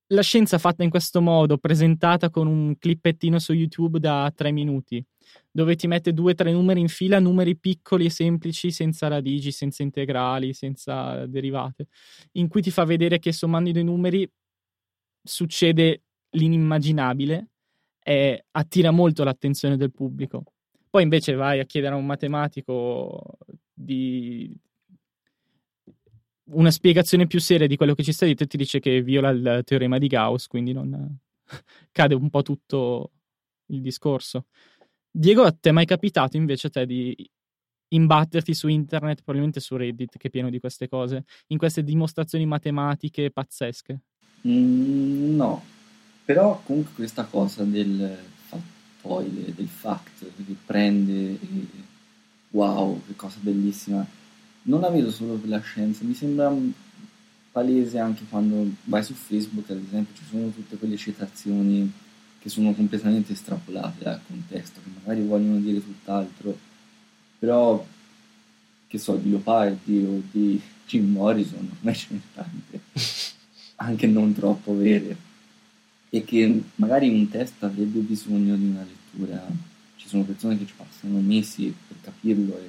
la 0.07 0.23
scienza 0.23 0.59
fatta 0.59 0.83
in 0.83 0.91
questo 0.91 1.23
modo, 1.23 1.57
presentata 1.59 2.29
con 2.31 2.47
un 2.47 2.77
clippettino 2.79 3.39
su 3.39 3.53
YouTube 3.53 3.99
da 3.99 4.31
tre 4.35 4.53
minuti, 4.53 5.03
dove 5.51 5.77
ti 5.77 5.87
mette 5.87 6.13
due 6.13 6.33
o 6.33 6.35
tre 6.35 6.53
numeri 6.53 6.81
in 6.81 6.89
fila, 6.89 7.19
numeri 7.19 7.57
piccoli 7.57 8.07
e 8.07 8.11
semplici, 8.11 8.71
senza 8.71 9.09
radici, 9.09 9.53
senza 9.53 9.83
integrali, 9.83 10.53
senza 10.53 11.27
derivate, 11.27 11.89
in 12.33 12.49
cui 12.49 12.63
ti 12.63 12.71
fa 12.71 12.85
vedere 12.85 13.19
che 13.19 13.33
sommando 13.33 13.71
i 13.71 13.73
due 13.73 13.83
numeri 13.83 14.31
succede 15.23 16.03
l'inimmaginabile 16.31 17.49
e 18.03 18.47
attira 18.51 18.91
molto 18.91 19.25
l'attenzione 19.25 19.77
del 19.77 19.93
pubblico. 19.93 20.45
Poi 20.91 21.03
invece 21.03 21.35
vai 21.35 21.61
a 21.61 21.65
chiedere 21.65 21.95
a 21.95 21.97
un 21.97 22.07
matematico 22.07 23.39
di 23.73 24.55
una 26.45 26.71
spiegazione 26.71 27.27
più 27.27 27.41
seria 27.41 27.67
di 27.67 27.77
quello 27.77 27.95
che 27.95 28.03
ci 28.03 28.13
sta 28.13 28.27
detto 28.27 28.43
e 28.43 28.47
ti 28.47 28.57
dice 28.57 28.81
che 28.81 29.03
viola 29.03 29.31
il 29.31 29.63
teorema 29.65 29.99
di 29.99 30.07
Gauss, 30.07 30.47
quindi 30.47 30.73
non 30.73 31.19
cade 31.93 32.15
un 32.15 32.29
po' 32.31 32.43
tutto 32.43 33.13
il 33.67 33.81
discorso. 33.81 34.47
Diego, 35.15 35.43
a 35.43 35.53
te 35.53 35.69
è 35.69 35.73
mai 35.73 35.85
capitato 35.85 36.39
invece 36.39 36.71
te 36.71 36.87
di 36.87 37.15
imbatterti 37.89 38.55
su 38.55 38.69
internet, 38.69 39.17
probabilmente 39.17 39.61
su 39.61 39.77
Reddit, 39.77 40.17
che 40.17 40.29
è 40.29 40.31
pieno 40.31 40.49
di 40.49 40.59
queste 40.59 40.89
cose, 40.89 41.25
in 41.49 41.59
queste 41.59 41.85
dimostrazioni 41.85 42.47
matematiche 42.47 43.31
pazzesche? 43.31 44.01
Mm, 44.49 45.37
no, 45.37 45.63
però 46.25 46.63
comunque 46.65 46.95
questa 46.95 47.25
cosa 47.25 47.63
del 47.63 48.17
fattoide, 48.47 49.53
del 49.55 49.69
fact, 49.69 50.21
che 50.21 50.57
prende 50.65 51.33
e 51.33 51.67
wow, 52.51 53.03
che 53.07 53.15
cosa 53.15 53.37
bellissima 53.41 54.07
non 54.63 54.81
la 54.81 54.89
vedo 54.89 55.11
solo 55.11 55.35
per 55.35 55.51
la 55.51 55.61
scienza, 55.61 56.05
mi 56.05 56.15
sembra 56.15 56.55
palese 57.51 57.99
anche 57.99 58.25
quando 58.31 58.67
vai 58.85 59.05
su 59.05 59.13
Facebook, 59.13 59.69
ad 59.69 59.83
esempio, 59.85 60.15
ci 60.15 60.25
sono 60.25 60.49
tutte 60.49 60.77
quelle 60.79 60.97
citazioni 60.97 61.93
che 62.43 62.49
sono 62.49 62.75
completamente 62.75 63.33
estrapolate 63.33 64.03
dal 64.03 64.21
contesto, 64.27 64.81
che 64.83 64.91
magari 65.01 65.25
vogliono 65.25 65.59
dire 65.61 65.81
tutt'altro, 65.81 66.59
però, 67.39 67.87
che 68.89 68.99
so, 68.99 69.15
di 69.15 69.31
Leopardi 69.31 70.05
o 70.05 70.23
di 70.33 70.61
Jim 70.85 71.13
Morrison, 71.13 71.71
ormai 71.79 71.95
ce 71.95 72.07
ne 72.11 72.21
tante, 72.35 72.81
anche 73.77 74.09
non 74.09 74.35
troppo 74.35 74.77
vere, 74.77 75.17
e 76.11 76.25
che 76.25 76.63
magari 76.75 77.09
un 77.09 77.29
testo 77.29 77.65
avrebbe 77.65 78.01
bisogno 78.01 78.57
di 78.57 78.65
una 78.65 78.85
lettura, 78.85 79.47
ci 79.95 80.09
sono 80.09 80.25
persone 80.25 80.59
che 80.59 80.67
ci 80.67 80.75
passano 80.77 81.21
mesi 81.21 81.73
per 81.87 81.97
capirlo 82.03 82.59
e 82.59 82.69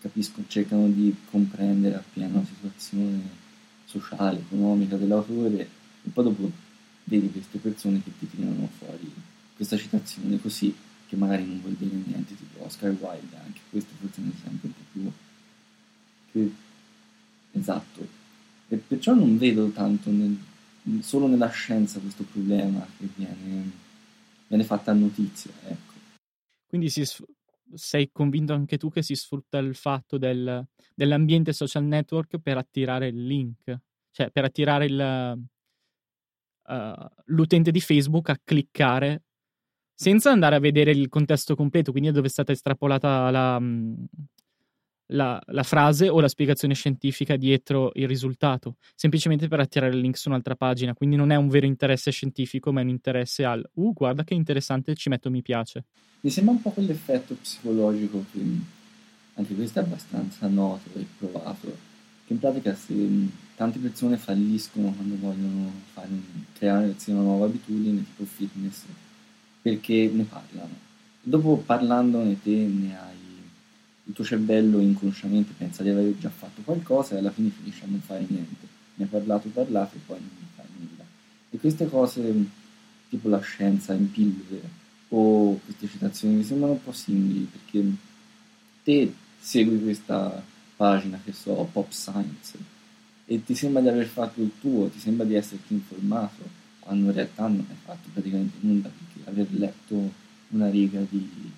capisco, 0.00 0.42
cercano 0.46 0.86
di 0.88 1.12
comprendere 1.28 1.96
appieno 1.96 2.38
la 2.38 2.46
situazione 2.46 3.20
sociale, 3.84 4.38
economica 4.38 4.94
dell'autore 4.96 5.68
e 6.04 6.08
poi 6.12 6.24
dopo 6.24 6.50
vedi 7.08 7.30
queste 7.32 7.58
persone 7.58 8.02
che 8.02 8.10
ti 8.18 8.28
tirano 8.28 8.68
fuori 8.78 9.10
questa 9.58 9.76
citazione 9.76 10.40
così 10.40 10.72
che 11.08 11.16
magari 11.16 11.44
non 11.44 11.60
vuol 11.60 11.72
dire 11.72 11.96
niente, 12.06 12.36
tipo 12.36 12.62
Oscar 12.62 12.90
Wilde, 12.90 13.36
anche 13.36 13.60
questo 13.70 13.92
forse 13.98 14.20
è 14.20 14.24
un 14.24 14.32
esempio 14.32 14.68
un 14.68 14.74
po' 14.74 14.82
più 14.92 15.12
che... 16.30 16.52
esatto. 17.58 18.06
E 18.68 18.76
perciò 18.76 19.14
non 19.14 19.36
vedo 19.36 19.68
tanto 19.70 20.10
nel... 20.10 20.38
solo 21.00 21.26
nella 21.26 21.48
scienza 21.48 21.98
questo 21.98 22.22
problema 22.24 22.86
che 22.98 23.08
viene, 23.16 23.70
viene 24.46 24.64
fatta 24.64 24.92
notizia, 24.92 25.50
ecco. 25.64 25.94
Quindi 26.68 26.90
si, 26.90 27.02
sei 27.74 28.10
convinto 28.12 28.52
anche 28.52 28.76
tu 28.76 28.90
che 28.90 29.02
si 29.02 29.16
sfrutta 29.16 29.58
il 29.58 29.74
fatto 29.74 30.18
del, 30.18 30.64
dell'ambiente 30.94 31.52
social 31.52 31.84
network 31.84 32.38
per 32.38 32.58
attirare 32.58 33.08
il 33.08 33.26
link, 33.26 33.76
cioè 34.10 34.30
per 34.30 34.44
attirare 34.44 34.84
il, 34.84 35.48
uh, 36.68 37.06
l'utente 37.26 37.70
di 37.70 37.80
Facebook 37.80 38.28
a 38.28 38.38
cliccare 38.42 39.22
senza 39.94 40.30
andare 40.30 40.54
a 40.54 40.60
vedere 40.60 40.92
il 40.92 41.08
contesto 41.08 41.56
completo, 41.56 41.90
quindi 41.90 42.12
dove 42.12 42.28
è 42.28 42.30
stata 42.30 42.52
estrapolata 42.52 43.30
la, 43.30 43.60
la, 45.06 45.42
la, 45.44 45.62
frase 45.64 46.08
o 46.08 46.20
la 46.20 46.28
spiegazione 46.28 46.74
scientifica 46.74 47.36
dietro 47.36 47.90
il 47.94 48.06
risultato, 48.06 48.76
semplicemente 48.94 49.48
per 49.48 49.60
attirare 49.60 49.92
il 49.92 50.00
link 50.00 50.16
su 50.16 50.28
un'altra 50.28 50.54
pagina. 50.54 50.94
Quindi 50.94 51.16
non 51.16 51.30
è 51.30 51.36
un 51.36 51.48
vero 51.48 51.66
interesse 51.66 52.12
scientifico, 52.12 52.72
ma 52.72 52.80
è 52.80 52.84
un 52.84 52.90
interesse 52.90 53.44
al 53.44 53.68
uh, 53.74 53.92
guarda 53.92 54.22
che 54.22 54.34
interessante, 54.34 54.94
ci 54.94 55.08
metto 55.08 55.30
mi 55.30 55.42
piace. 55.42 55.86
Mi 56.20 56.30
sembra 56.30 56.54
un 56.54 56.62
po' 56.62 56.70
quell'effetto 56.70 57.34
psicologico 57.34 58.24
che 58.32 58.40
anche 59.34 59.54
questo 59.54 59.78
è 59.78 59.82
abbastanza 59.82 60.46
noto 60.48 60.90
e 60.98 61.06
provato, 61.16 61.76
che 62.28 62.34
in 62.34 62.40
pratica 62.40 62.74
se 62.74 62.94
tante 63.56 63.78
persone 63.78 64.18
falliscono 64.18 64.92
quando 64.92 65.16
vogliono 65.18 65.72
fare, 65.94 66.08
creare 66.52 66.94
una 67.06 67.20
nuova 67.22 67.46
abitudine 67.46 68.04
tipo 68.04 68.26
fitness, 68.26 68.82
perché 69.62 70.10
ne 70.12 70.24
parlano. 70.24 70.86
Dopo 71.22 71.56
parlandone 71.56 72.40
te 72.42 72.50
ne 72.50 72.98
hai 72.98 73.16
il 74.04 74.12
tuo 74.12 74.24
cervello 74.24 74.78
inconsciamente 74.78 75.54
pensa 75.56 75.82
di 75.82 75.88
aver 75.88 76.16
già 76.18 76.28
fatto 76.28 76.60
qualcosa 76.62 77.14
e 77.14 77.18
alla 77.18 77.30
fine 77.30 77.48
finisce 77.48 77.84
a 77.84 77.88
non 77.88 78.00
fare 78.00 78.24
niente. 78.28 78.66
Ne 78.96 79.04
ha 79.04 79.08
parlato, 79.08 79.48
parlato 79.48 79.96
e 79.96 80.00
poi 80.04 80.18
non 80.18 80.48
fa 80.54 80.64
nulla. 80.76 81.04
E 81.50 81.58
queste 81.58 81.88
cose, 81.88 82.44
tipo 83.08 83.28
la 83.28 83.40
scienza 83.40 83.94
in 83.94 84.10
pillole 84.10 84.60
o 85.08 85.58
queste 85.64 85.88
citazioni, 85.88 86.34
mi 86.34 86.44
sembrano 86.44 86.74
un 86.74 86.82
po' 86.82 86.92
simili 86.92 87.48
perché 87.50 87.90
te 88.84 89.14
segui 89.40 89.82
questa 89.82 90.42
pagina 90.78 91.20
che 91.24 91.32
so, 91.32 91.68
Pop 91.72 91.90
Science, 91.90 92.56
e 93.26 93.44
ti 93.44 93.56
sembra 93.56 93.82
di 93.82 93.88
aver 93.88 94.06
fatto 94.06 94.40
il 94.40 94.52
tuo, 94.60 94.88
ti 94.88 95.00
sembra 95.00 95.26
di 95.26 95.34
esserti 95.34 95.74
informato, 95.74 96.48
quando 96.78 97.06
in 97.06 97.14
realtà 97.14 97.48
non 97.48 97.66
hai 97.68 97.76
fatto 97.84 98.08
praticamente 98.12 98.56
nulla 98.60 98.88
perché 98.88 99.28
aver 99.28 99.52
letto 99.52 100.12
una 100.50 100.70
riga 100.70 101.00
di, 101.00 101.52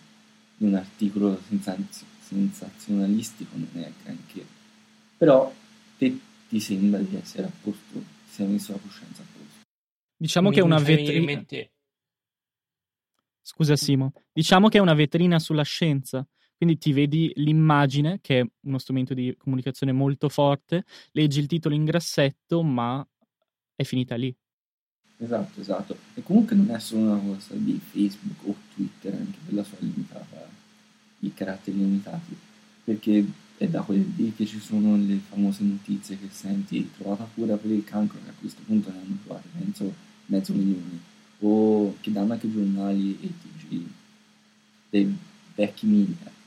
di 0.56 0.64
un 0.64 0.74
articolo 0.74 1.38
senza 1.46 1.76
sensazionalistico 2.18 3.56
non 3.56 3.68
è 3.74 3.92
granché, 4.02 4.44
però 5.18 5.52
te 5.98 6.18
ti 6.48 6.58
sembra 6.60 7.00
di 7.00 7.14
essere 7.16 7.46
a 7.46 7.50
posto, 7.62 7.98
ti 7.98 8.32
sei 8.32 8.46
messo 8.46 8.72
la 8.72 8.78
coscienza 8.78 9.20
a 9.20 9.26
posto. 9.30 9.68
Diciamo 10.16 10.48
Mi 10.48 10.54
che 10.54 10.60
è 10.60 10.64
una 10.64 10.78
vetrina... 10.78 11.44
Scusa 13.42 13.76
Simo, 13.76 14.12
diciamo 14.32 14.68
che 14.68 14.78
è 14.78 14.80
una 14.80 14.94
vetrina 14.94 15.38
sulla 15.38 15.64
scienza, 15.64 16.26
quindi 16.60 16.76
ti 16.76 16.92
vedi 16.92 17.32
l'immagine, 17.36 18.18
che 18.20 18.40
è 18.40 18.46
uno 18.66 18.76
strumento 18.76 19.14
di 19.14 19.34
comunicazione 19.38 19.92
molto 19.92 20.28
forte, 20.28 20.84
leggi 21.12 21.40
il 21.40 21.46
titolo 21.46 21.74
in 21.74 21.86
grassetto, 21.86 22.62
ma 22.62 23.02
è 23.74 23.82
finita 23.82 24.14
lì. 24.16 24.36
Esatto, 25.16 25.58
esatto. 25.58 25.96
E 26.12 26.22
comunque 26.22 26.54
non 26.54 26.70
è 26.70 26.78
solo 26.78 27.12
una 27.12 27.18
cosa 27.18 27.54
di 27.54 27.80
Facebook 27.82 28.46
o 28.46 28.54
Twitter, 28.74 29.14
anche 29.14 29.38
per 29.42 29.54
la 29.54 29.64
sua 29.64 29.78
limitata 29.80 30.48
i 31.20 31.32
caratteri 31.32 31.78
limitati, 31.78 32.36
perché 32.84 33.24
è 33.56 33.66
da 33.66 33.80
quel 33.80 34.12
lì 34.14 34.34
che 34.34 34.44
ci 34.44 34.60
sono 34.60 34.98
le 34.98 35.16
famose 35.16 35.64
notizie 35.64 36.18
che 36.18 36.28
senti 36.28 36.90
trovata 36.94 37.26
cura 37.32 37.56
per 37.56 37.70
il 37.70 37.84
cancro, 37.84 38.18
che 38.22 38.28
a 38.28 38.34
questo 38.38 38.60
punto 38.66 38.90
ne 38.90 38.98
hanno 38.98 39.16
trovate 39.24 39.48
penso 39.58 39.94
mezzo 40.26 40.52
milione, 40.52 41.00
o 41.38 41.96
che 42.00 42.12
danno 42.12 42.34
anche 42.34 42.52
giornali 42.52 43.18
e 43.18 43.28
TG 43.28 43.82
dei 44.90 45.16
vecchi 45.54 45.86
media. 45.86 46.38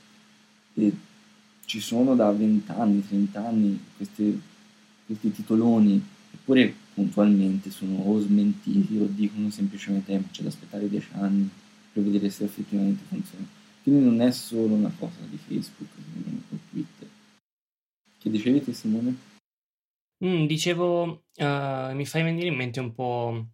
E 0.74 0.92
ci 1.64 1.80
sono 1.80 2.13
da 2.24 2.32
20 2.32 2.70
anni, 2.72 3.06
30 3.06 3.46
anni 3.46 3.80
questi, 3.96 4.40
questi 5.06 5.32
titoloni, 5.32 6.02
eppure 6.32 6.74
puntualmente 6.94 7.70
sono 7.70 7.98
o 7.98 8.20
smentiti 8.20 8.98
o 8.98 9.06
dicono 9.06 9.50
semplicemente 9.50 10.12
eh, 10.12 10.22
c'è 10.30 10.42
da 10.42 10.48
aspettare 10.48 10.88
10 10.88 11.08
anni 11.12 11.48
per 11.92 12.02
vedere 12.02 12.30
se 12.30 12.44
effettivamente 12.44 13.04
funziona. 13.08 13.46
Quindi 13.82 14.04
non 14.04 14.20
è 14.20 14.30
solo 14.30 14.74
una 14.74 14.92
cosa 14.98 15.20
di 15.28 15.36
Facebook 15.36 15.90
o 16.50 16.58
Twitter. 16.70 17.08
Che 18.18 18.30
dicevi 18.30 18.64
te 18.64 18.72
Simone? 18.72 19.16
Mm, 20.24 20.46
dicevo, 20.46 21.24
uh, 21.36 21.94
mi 21.94 22.06
fai 22.06 22.22
venire 22.22 22.46
in 22.46 22.54
mente 22.54 22.80
un 22.80 22.94
po' 22.94 23.46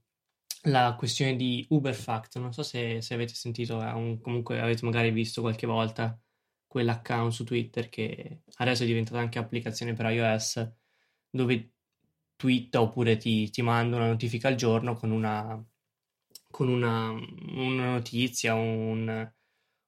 la 0.65 0.95
questione 0.97 1.37
di 1.37 1.67
Uberfact. 1.71 2.39
Non 2.39 2.53
so 2.53 2.63
se, 2.63 3.01
se 3.01 3.15
avete 3.15 3.35
sentito, 3.35 3.77
un, 3.77 4.21
comunque 4.21 4.61
avete 4.61 4.85
magari 4.85 5.11
visto 5.11 5.41
qualche 5.41 5.67
volta 5.67 6.17
quell'account 6.71 7.33
su 7.33 7.43
Twitter 7.43 7.89
che 7.89 8.43
adesso 8.59 8.85
è 8.85 8.87
diventata 8.87 9.19
anche 9.19 9.41
applicazione 9.41 9.93
per 9.93 10.07
iOS 10.07 10.73
dove 11.29 11.73
twitta 12.37 12.81
oppure 12.81 13.17
ti, 13.17 13.51
ti 13.51 13.61
manda 13.61 13.97
una 13.97 14.07
notifica 14.07 14.47
al 14.47 14.55
giorno 14.55 14.95
con 14.95 15.11
una, 15.11 15.61
con 16.49 16.69
una, 16.69 17.11
una 17.11 17.91
notizia, 17.91 18.55
un, 18.55 19.29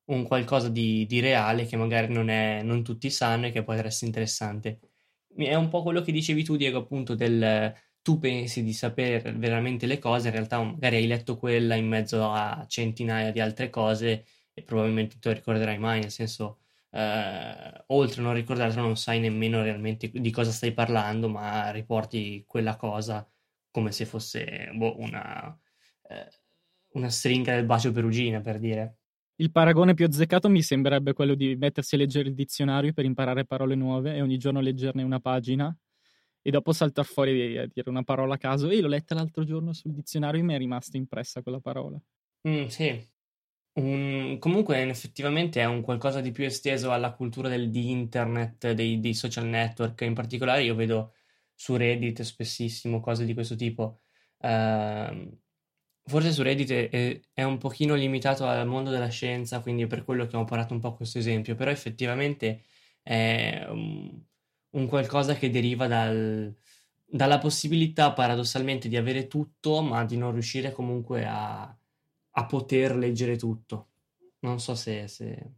un 0.06 0.22
qualcosa 0.24 0.68
di, 0.68 1.06
di 1.06 1.20
reale 1.20 1.66
che 1.66 1.76
magari 1.76 2.12
non, 2.12 2.28
è, 2.28 2.62
non 2.64 2.82
tutti 2.82 3.10
sanno 3.10 3.46
e 3.46 3.52
che 3.52 3.62
può 3.62 3.74
essere 3.74 4.06
interessante. 4.06 4.80
è 5.36 5.54
un 5.54 5.68
po' 5.68 5.82
quello 5.82 6.00
che 6.02 6.10
dicevi 6.10 6.42
tu, 6.42 6.56
Diego, 6.56 6.78
appunto, 6.78 7.14
del 7.14 7.72
tu 8.02 8.18
pensi 8.18 8.64
di 8.64 8.72
sapere 8.72 9.32
veramente 9.32 9.86
le 9.86 9.98
cose, 10.00 10.26
in 10.28 10.34
realtà 10.34 10.60
magari 10.60 10.96
hai 10.96 11.06
letto 11.06 11.38
quella 11.38 11.76
in 11.76 11.86
mezzo 11.86 12.28
a 12.32 12.64
centinaia 12.68 13.30
di 13.30 13.38
altre 13.38 13.70
cose 13.70 14.26
e 14.52 14.62
probabilmente 14.62 15.18
tu 15.20 15.28
lo 15.28 15.34
ricorderai 15.34 15.78
mai, 15.78 16.00
nel 16.00 16.10
senso, 16.10 16.58
eh, 16.94 17.84
oltre 17.86 18.20
a 18.20 18.24
non 18.24 18.34
ricordartelo, 18.34 18.82
non 18.82 18.96
sai 18.96 19.18
nemmeno 19.18 19.62
realmente 19.62 20.10
di 20.10 20.30
cosa 20.30 20.50
stai 20.50 20.72
parlando, 20.72 21.28
ma 21.28 21.70
riporti 21.70 22.44
quella 22.46 22.76
cosa 22.76 23.26
come 23.70 23.90
se 23.92 24.04
fosse 24.04 24.70
boh, 24.74 25.00
una, 25.00 25.58
eh, 26.08 26.28
una 26.92 27.08
stringa 27.08 27.54
del 27.54 27.64
bacio 27.64 27.90
perugina, 27.92 28.40
per 28.40 28.58
dire. 28.58 28.98
Il 29.36 29.50
paragone 29.50 29.94
più 29.94 30.04
azzeccato 30.04 30.48
mi 30.50 30.62
sembrerebbe 30.62 31.14
quello 31.14 31.34
di 31.34 31.56
mettersi 31.56 31.94
a 31.94 31.98
leggere 31.98 32.28
il 32.28 32.34
dizionario 32.34 32.92
per 32.92 33.06
imparare 33.06 33.46
parole 33.46 33.74
nuove 33.74 34.14
e 34.14 34.20
ogni 34.20 34.36
giorno 34.36 34.60
leggerne 34.60 35.02
una 35.02 35.20
pagina 35.20 35.74
e 36.42 36.50
dopo 36.50 36.72
saltar 36.72 37.06
fuori 37.06 37.56
a 37.56 37.66
dire 37.66 37.88
una 37.88 38.02
parola 38.02 38.34
a 38.34 38.38
caso. 38.38 38.68
E 38.68 38.80
l'ho 38.80 38.88
letta 38.88 39.14
l'altro 39.14 39.44
giorno 39.44 39.72
sul 39.72 39.92
dizionario 39.92 40.40
e 40.40 40.44
mi 40.44 40.54
è 40.54 40.58
rimasta 40.58 40.98
impressa 40.98 41.40
quella 41.40 41.60
parola. 41.60 41.98
Mm, 42.46 42.66
sì. 42.66 43.10
Un... 43.74 44.36
Comunque, 44.38 44.82
effettivamente 44.88 45.60
è 45.60 45.64
un 45.64 45.80
qualcosa 45.80 46.20
di 46.20 46.30
più 46.30 46.44
esteso 46.44 46.92
alla 46.92 47.12
cultura 47.12 47.48
del, 47.48 47.70
di 47.70 47.90
internet, 47.90 48.72
dei, 48.72 49.00
dei, 49.00 49.14
social 49.14 49.46
network. 49.46 50.02
In 50.02 50.14
particolare, 50.14 50.62
io 50.62 50.74
vedo 50.74 51.14
su 51.54 51.76
Reddit 51.76 52.22
spessissimo 52.22 53.00
cose 53.00 53.24
di 53.24 53.34
questo 53.34 53.56
tipo. 53.56 54.00
Uh, 54.38 55.40
Forse 56.04 56.32
su 56.32 56.42
Reddit 56.42 56.70
è, 56.90 57.20
è, 57.32 57.42
un 57.44 57.58
pochino 57.58 57.94
limitato 57.94 58.44
al 58.46 58.66
mondo 58.66 58.90
della 58.90 59.08
scienza, 59.08 59.60
quindi 59.60 59.82
è 59.82 59.86
per 59.86 60.04
quello 60.04 60.26
che 60.26 60.36
ho 60.36 60.44
parlato 60.44 60.74
un 60.74 60.80
po' 60.80 60.94
questo 60.94 61.18
esempio, 61.18 61.54
però 61.54 61.70
effettivamente 61.70 62.64
è 63.02 63.66
un, 63.68 64.20
un 64.70 64.86
qualcosa 64.88 65.34
che 65.34 65.48
deriva 65.50 65.86
dal, 65.86 66.52
dalla 67.04 67.38
possibilità 67.38 68.12
paradossalmente 68.12 68.88
di 68.88 68.96
avere 68.96 69.28
tutto, 69.28 69.80
ma 69.80 70.04
di 70.04 70.16
non 70.16 70.32
riuscire 70.32 70.72
comunque 70.72 71.24
a, 71.24 71.74
a 72.32 72.44
poter 72.44 72.96
leggere 72.96 73.36
tutto. 73.36 73.88
Non 74.40 74.60
so 74.60 74.74
se, 74.74 75.06
se, 75.08 75.50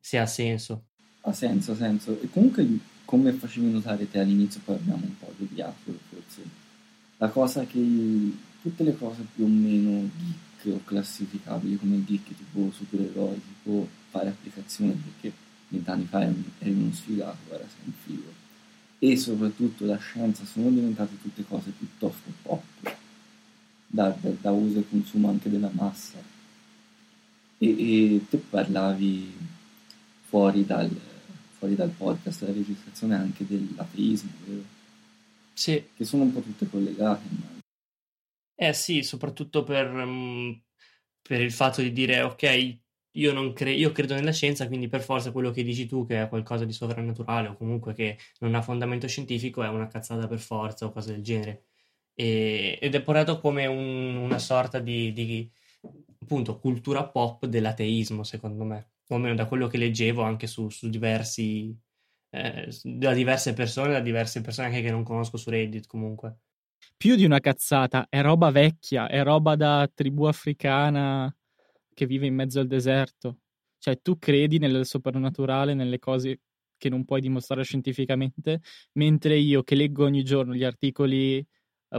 se, 0.00 0.18
ha 0.18 0.26
senso. 0.26 0.86
Ha 1.22 1.32
senso, 1.32 1.72
ha 1.72 1.76
senso. 1.76 2.20
E 2.20 2.30
comunque, 2.30 2.66
come 3.04 3.32
facevi 3.32 3.70
notare 3.70 4.10
te 4.10 4.18
all'inizio, 4.18 4.60
poi 4.64 4.76
abbiamo 4.76 5.04
un 5.04 5.18
po' 5.18 5.32
deviato 5.36 5.92
forse, 6.08 6.42
la 7.18 7.28
cosa 7.28 7.64
che 7.64 8.32
tutte 8.62 8.82
le 8.82 8.96
cose 8.96 9.26
più 9.34 9.44
o 9.44 9.48
meno 9.48 10.08
geek 10.16 10.74
o 10.74 10.80
classificabili 10.84 11.76
come 11.76 12.02
geek 12.04 12.34
tipo 12.34 12.70
supereroi, 12.70 13.40
tipo 13.46 13.86
fare 14.08 14.30
applicazioni 14.30 14.92
perché 14.92 15.36
vent'anni 15.68 16.04
fa 16.04 16.22
eri 16.22 16.72
uno 16.72 16.92
sfigato, 16.92 17.36
sei 17.48 17.58
un 17.84 17.92
figo. 18.04 18.32
E 18.98 19.16
soprattutto 19.18 19.84
la 19.84 19.98
scienza 19.98 20.44
sono 20.46 20.70
diventate 20.70 21.20
tutte 21.20 21.44
cose 21.46 21.72
pop, 21.78 21.83
da, 23.94 24.16
da, 24.20 24.30
da 24.40 24.50
uso 24.50 24.80
e 24.80 24.88
consumo 24.88 25.28
anche 25.28 25.48
della 25.48 25.70
massa. 25.72 26.18
E, 27.58 28.14
e 28.16 28.26
te 28.28 28.36
parlavi 28.36 29.32
fuori 30.28 30.64
dal, 30.64 30.90
fuori 31.56 31.74
dal 31.74 31.90
podcast, 31.90 32.40
dalla 32.40 32.52
registrazione 32.52 33.14
anche 33.14 33.46
dell'ateismo, 33.46 34.30
vero? 34.46 34.64
Sì. 35.52 35.84
Che 35.96 36.04
sono 36.04 36.24
un 36.24 36.32
po' 36.32 36.40
tutte 36.40 36.68
collegate, 36.68 37.22
ma 37.40 37.54
eh 38.56 38.72
sì, 38.72 39.02
soprattutto 39.02 39.64
per, 39.64 39.88
mm, 39.92 40.52
per 41.22 41.40
il 41.40 41.52
fatto 41.52 41.82
di 41.82 41.92
dire 41.92 42.22
ok, 42.22 42.78
io, 43.16 43.32
non 43.32 43.52
cre- 43.52 43.72
io 43.72 43.90
credo 43.92 44.14
nella 44.14 44.32
scienza, 44.32 44.66
quindi 44.68 44.88
per 44.88 45.02
forza 45.02 45.32
quello 45.32 45.50
che 45.50 45.62
dici 45.64 45.86
tu 45.86 46.06
che 46.06 46.22
è 46.22 46.28
qualcosa 46.28 46.64
di 46.64 46.72
sovrannaturale 46.72 47.48
o 47.48 47.56
comunque 47.56 47.94
che 47.94 48.18
non 48.40 48.54
ha 48.54 48.62
fondamento 48.62 49.08
scientifico 49.08 49.62
è 49.62 49.68
una 49.68 49.88
cazzata 49.88 50.26
per 50.28 50.38
forza 50.38 50.86
o 50.86 50.92
cose 50.92 51.12
del 51.12 51.22
genere. 51.22 51.64
E- 52.14 52.78
ed 52.80 52.94
è 52.94 53.02
portato 53.02 53.40
come 53.40 53.66
un- 53.66 54.16
una 54.16 54.38
sorta 54.38 54.78
di, 54.78 55.12
di 55.12 55.50
appunto 56.20 56.58
cultura 56.58 57.06
pop 57.08 57.46
dell'ateismo, 57.46 58.22
secondo 58.22 58.64
me, 58.64 58.92
o 59.08 59.14
almeno 59.16 59.34
da 59.34 59.46
quello 59.46 59.66
che 59.66 59.76
leggevo 59.78 60.22
anche 60.22 60.46
su, 60.46 60.68
su 60.70 60.88
diversi 60.88 61.76
eh, 62.30 62.68
da 62.82 63.12
diverse 63.12 63.52
persone, 63.52 63.92
da 63.92 64.00
diverse 64.00 64.40
persone 64.40 64.66
anche 64.66 64.82
che 64.82 64.90
non 64.90 65.04
conosco 65.04 65.36
su 65.36 65.50
Reddit 65.50 65.86
comunque. 65.86 66.38
Più 66.96 67.14
di 67.14 67.24
una 67.24 67.38
cazzata, 67.38 68.06
è 68.08 68.20
roba 68.22 68.50
vecchia, 68.50 69.06
è 69.06 69.22
roba 69.22 69.54
da 69.54 69.88
tribù 69.92 70.24
africana 70.24 71.34
che 71.92 72.06
vive 72.06 72.26
in 72.26 72.34
mezzo 72.34 72.58
al 72.58 72.66
deserto. 72.66 73.38
Cioè, 73.78 74.00
tu 74.00 74.18
credi 74.18 74.58
nel 74.58 74.84
soprannaturale, 74.84 75.74
nelle 75.74 75.98
cose 75.98 76.40
che 76.76 76.88
non 76.88 77.04
puoi 77.04 77.20
dimostrare 77.20 77.62
scientificamente, 77.62 78.60
mentre 78.94 79.36
io 79.36 79.62
che 79.62 79.74
leggo 79.74 80.04
ogni 80.04 80.24
giorno 80.24 80.54
gli 80.54 80.64
articoli 80.64 81.44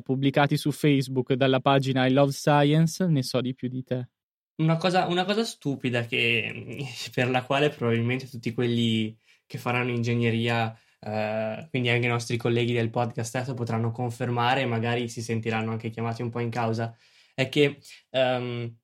pubblicati 0.01 0.57
su 0.57 0.71
Facebook 0.71 1.33
dalla 1.33 1.59
pagina 1.59 2.05
I 2.05 2.11
Love 2.11 2.31
Science, 2.31 3.05
ne 3.07 3.23
so 3.23 3.41
di 3.41 3.53
più 3.53 3.67
di 3.67 3.83
te. 3.83 4.09
Una 4.57 4.77
cosa, 4.77 5.05
una 5.07 5.25
cosa 5.25 5.43
stupida 5.43 6.05
che, 6.05 6.85
per 7.13 7.29
la 7.29 7.43
quale 7.43 7.69
probabilmente 7.69 8.29
tutti 8.29 8.53
quelli 8.53 9.17
che 9.45 9.57
faranno 9.57 9.91
ingegneria 9.91 10.77
Uh, 11.05 11.69
quindi 11.69 11.89
anche 11.89 12.07
i 12.07 12.09
nostri 12.09 12.35
colleghi 12.35 12.73
del 12.73 12.89
podcast 12.89 13.29
stesso 13.29 13.53
potranno 13.53 13.91
confermare 13.91 14.61
e 14.61 14.65
magari 14.65 15.07
si 15.07 15.21
sentiranno 15.21 15.69
anche 15.69 15.91
chiamati 15.91 16.23
un 16.23 16.31
po' 16.31 16.39
in 16.39 16.49
causa, 16.49 16.97
è 17.35 17.47
che 17.47 17.77
um, 18.09 18.75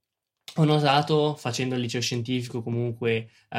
ho 0.56 0.64
notato 0.66 1.36
facendo 1.36 1.76
il 1.76 1.82
liceo 1.82 2.02
scientifico 2.02 2.62
comunque 2.62 3.30
uh, 3.50 3.58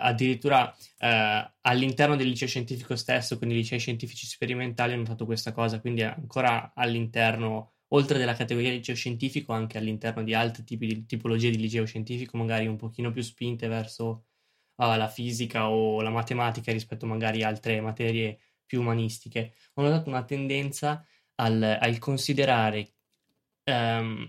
addirittura 0.00 0.68
uh, 0.68 1.50
all'interno 1.62 2.16
del 2.16 2.28
liceo 2.28 2.48
scientifico 2.48 2.96
stesso, 2.96 3.38
quindi 3.38 3.56
licei 3.56 3.78
scientifici 3.78 4.26
sperimentali, 4.26 4.92
ho 4.92 4.96
notato 4.96 5.24
questa 5.24 5.52
cosa, 5.52 5.80
quindi 5.80 6.02
ancora 6.02 6.72
all'interno, 6.74 7.72
oltre 7.88 8.18
della 8.18 8.34
categoria 8.34 8.70
liceo 8.70 8.94
scientifico, 8.94 9.52
anche 9.52 9.78
all'interno 9.78 10.22
di 10.22 10.34
altre 10.34 10.64
tipi 10.64 10.86
di 10.86 11.06
tipologie 11.06 11.50
di 11.50 11.58
liceo 11.58 11.84
scientifico, 11.84 12.36
magari 12.36 12.66
un 12.66 12.76
pochino 12.76 13.10
più 13.10 13.22
spinte 13.22 13.66
verso 13.66 14.24
alla 14.76 15.08
fisica 15.08 15.70
o 15.70 16.00
la 16.02 16.10
matematica 16.10 16.70
rispetto 16.70 17.04
magari 17.06 17.42
a 17.42 17.48
altre 17.48 17.80
materie 17.80 18.38
più 18.64 18.80
umanistiche. 18.80 19.54
Ho 19.74 19.82
notato 19.82 20.08
una 20.08 20.24
tendenza 20.24 21.04
al, 21.36 21.78
al 21.80 21.98
considerare 21.98 22.92
um, 23.64 24.28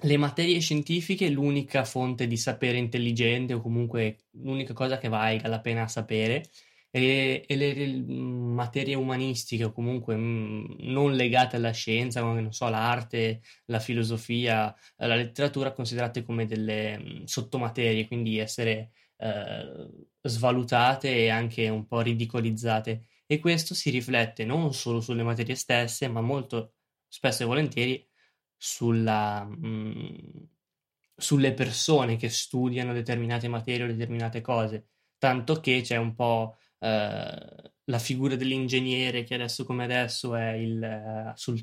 le 0.00 0.16
materie 0.16 0.60
scientifiche 0.60 1.28
l'unica 1.28 1.84
fonte 1.84 2.26
di 2.26 2.36
sapere 2.36 2.78
intelligente 2.78 3.54
o 3.54 3.60
comunque 3.60 4.18
l'unica 4.32 4.72
cosa 4.72 4.98
che 4.98 5.08
valga 5.08 5.48
la 5.48 5.60
pena 5.60 5.88
sapere 5.88 6.48
e, 6.90 7.44
e 7.46 7.56
le, 7.56 7.72
le, 7.74 8.02
materie 8.02 8.94
umanistiche 8.94 9.64
o 9.64 9.72
comunque 9.72 10.14
mh, 10.14 10.76
non 10.80 11.14
legate 11.14 11.56
alla 11.56 11.70
scienza, 11.72 12.20
come 12.20 12.52
so, 12.52 12.68
l'arte, 12.68 13.40
la 13.66 13.78
filosofia, 13.78 14.74
la 14.96 15.14
letteratura, 15.16 15.72
considerate 15.72 16.22
come 16.22 16.46
delle 16.46 16.98
mh, 16.98 17.24
sottomaterie, 17.24 18.06
quindi 18.06 18.38
essere 18.38 18.90
eh, 19.16 19.88
svalutate 20.20 21.14
e 21.16 21.28
anche 21.30 21.68
un 21.68 21.86
po' 21.86 22.00
ridicolizzate. 22.02 23.04
E 23.26 23.38
questo 23.38 23.74
si 23.74 23.88
riflette 23.90 24.44
non 24.44 24.74
solo 24.74 25.00
sulle 25.00 25.22
materie 25.22 25.54
stesse, 25.54 26.08
ma 26.08 26.20
molto 26.20 26.74
spesso 27.08 27.42
e 27.42 27.46
volentieri 27.46 28.06
sulla, 28.64 29.42
mh, 29.44 29.66
mm, 29.66 30.14
sulle 31.16 31.52
persone 31.52 32.14
che 32.14 32.28
studiano 32.28 32.92
determinate 32.92 33.48
materie 33.48 33.84
o 33.84 33.88
determinate 33.88 34.40
cose. 34.40 34.86
Tanto 35.18 35.58
che 35.58 35.80
c'è 35.82 35.96
un 35.96 36.14
po' 36.14 36.56
eh, 36.78 37.72
la 37.84 37.98
figura 37.98 38.36
dell'ingegnere 38.36 39.24
che 39.24 39.34
adesso 39.34 39.64
come 39.64 39.82
adesso 39.82 40.36
è 40.36 40.52
il, 40.52 40.80
eh, 40.80 41.32
sul, 41.34 41.60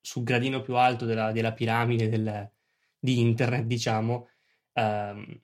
sul, 0.00 0.22
gradino 0.22 0.62
più 0.62 0.76
alto 0.76 1.04
della, 1.04 1.30
della 1.30 1.52
piramide 1.52 2.08
del, 2.08 2.50
di 2.98 3.20
internet, 3.20 3.64
diciamo. 3.66 4.28
Um, 4.72 5.40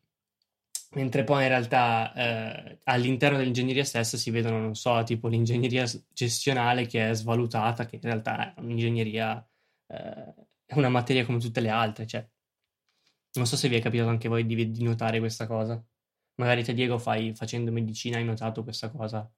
mentre 0.93 1.25
poi 1.25 1.43
in 1.43 1.49
realtà 1.49 2.13
eh, 2.15 2.79
all'interno 2.85 3.37
dell'ingegneria 3.37 3.85
stessa 3.85 4.17
si 4.17 4.31
vedono, 4.31 4.61
non 4.61 4.75
so, 4.75 5.03
tipo 5.05 5.29
l'ingegneria 5.29 5.85
gestionale 6.11 6.87
che 6.87 7.11
è 7.11 7.15
svalutata, 7.15 7.85
che 7.85 7.97
in 7.97 8.03
realtà 8.03 8.55
è 8.55 8.61
un'ingegneria, 8.61 9.47
eh, 9.89 10.46
è 10.67 10.75
una 10.75 10.89
materia 10.89 11.25
come 11.25 11.39
tutte 11.39 11.61
le 11.61 11.71
altre, 11.71 12.07
cioè. 12.07 12.29
Non 13.35 13.47
so 13.47 13.57
se 13.57 13.69
vi 13.69 13.77
è 13.77 13.81
capitato 13.81 14.09
anche 14.09 14.29
voi 14.29 14.45
di, 14.45 14.71
di 14.71 14.83
notare 14.83 15.21
questa 15.21 15.47
cosa. 15.47 15.83
Magari 16.37 16.65
te 16.65 16.75
Diego 16.75 16.99
fai, 16.99 17.35
facendo 17.35 17.71
medicina 17.71 18.17
hai 18.17 18.25
notato 18.25 18.63
questa 18.65 18.91
cosa. 18.91 19.31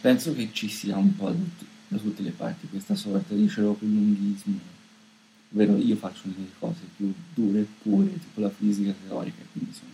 Penso 0.00 0.34
che 0.34 0.50
ci 0.52 0.68
sia 0.68 0.96
un 0.96 1.14
po' 1.14 1.30
da 1.88 1.98
tutte 1.98 2.22
le 2.22 2.30
parti 2.30 2.68
questa 2.68 2.94
sorta 2.94 3.34
di 3.34 3.52
lungismo. 3.54 4.58
ovvero 5.52 5.76
io 5.76 5.96
faccio 5.96 6.28
delle 6.28 6.50
cose 6.58 6.80
più 6.96 7.12
dure 7.34 7.60
e 7.60 7.66
pure, 7.82 8.18
tipo 8.18 8.40
la 8.40 8.50
fisica 8.50 8.94
teorica, 9.06 9.42
quindi 9.52 9.72
sono 9.72 9.92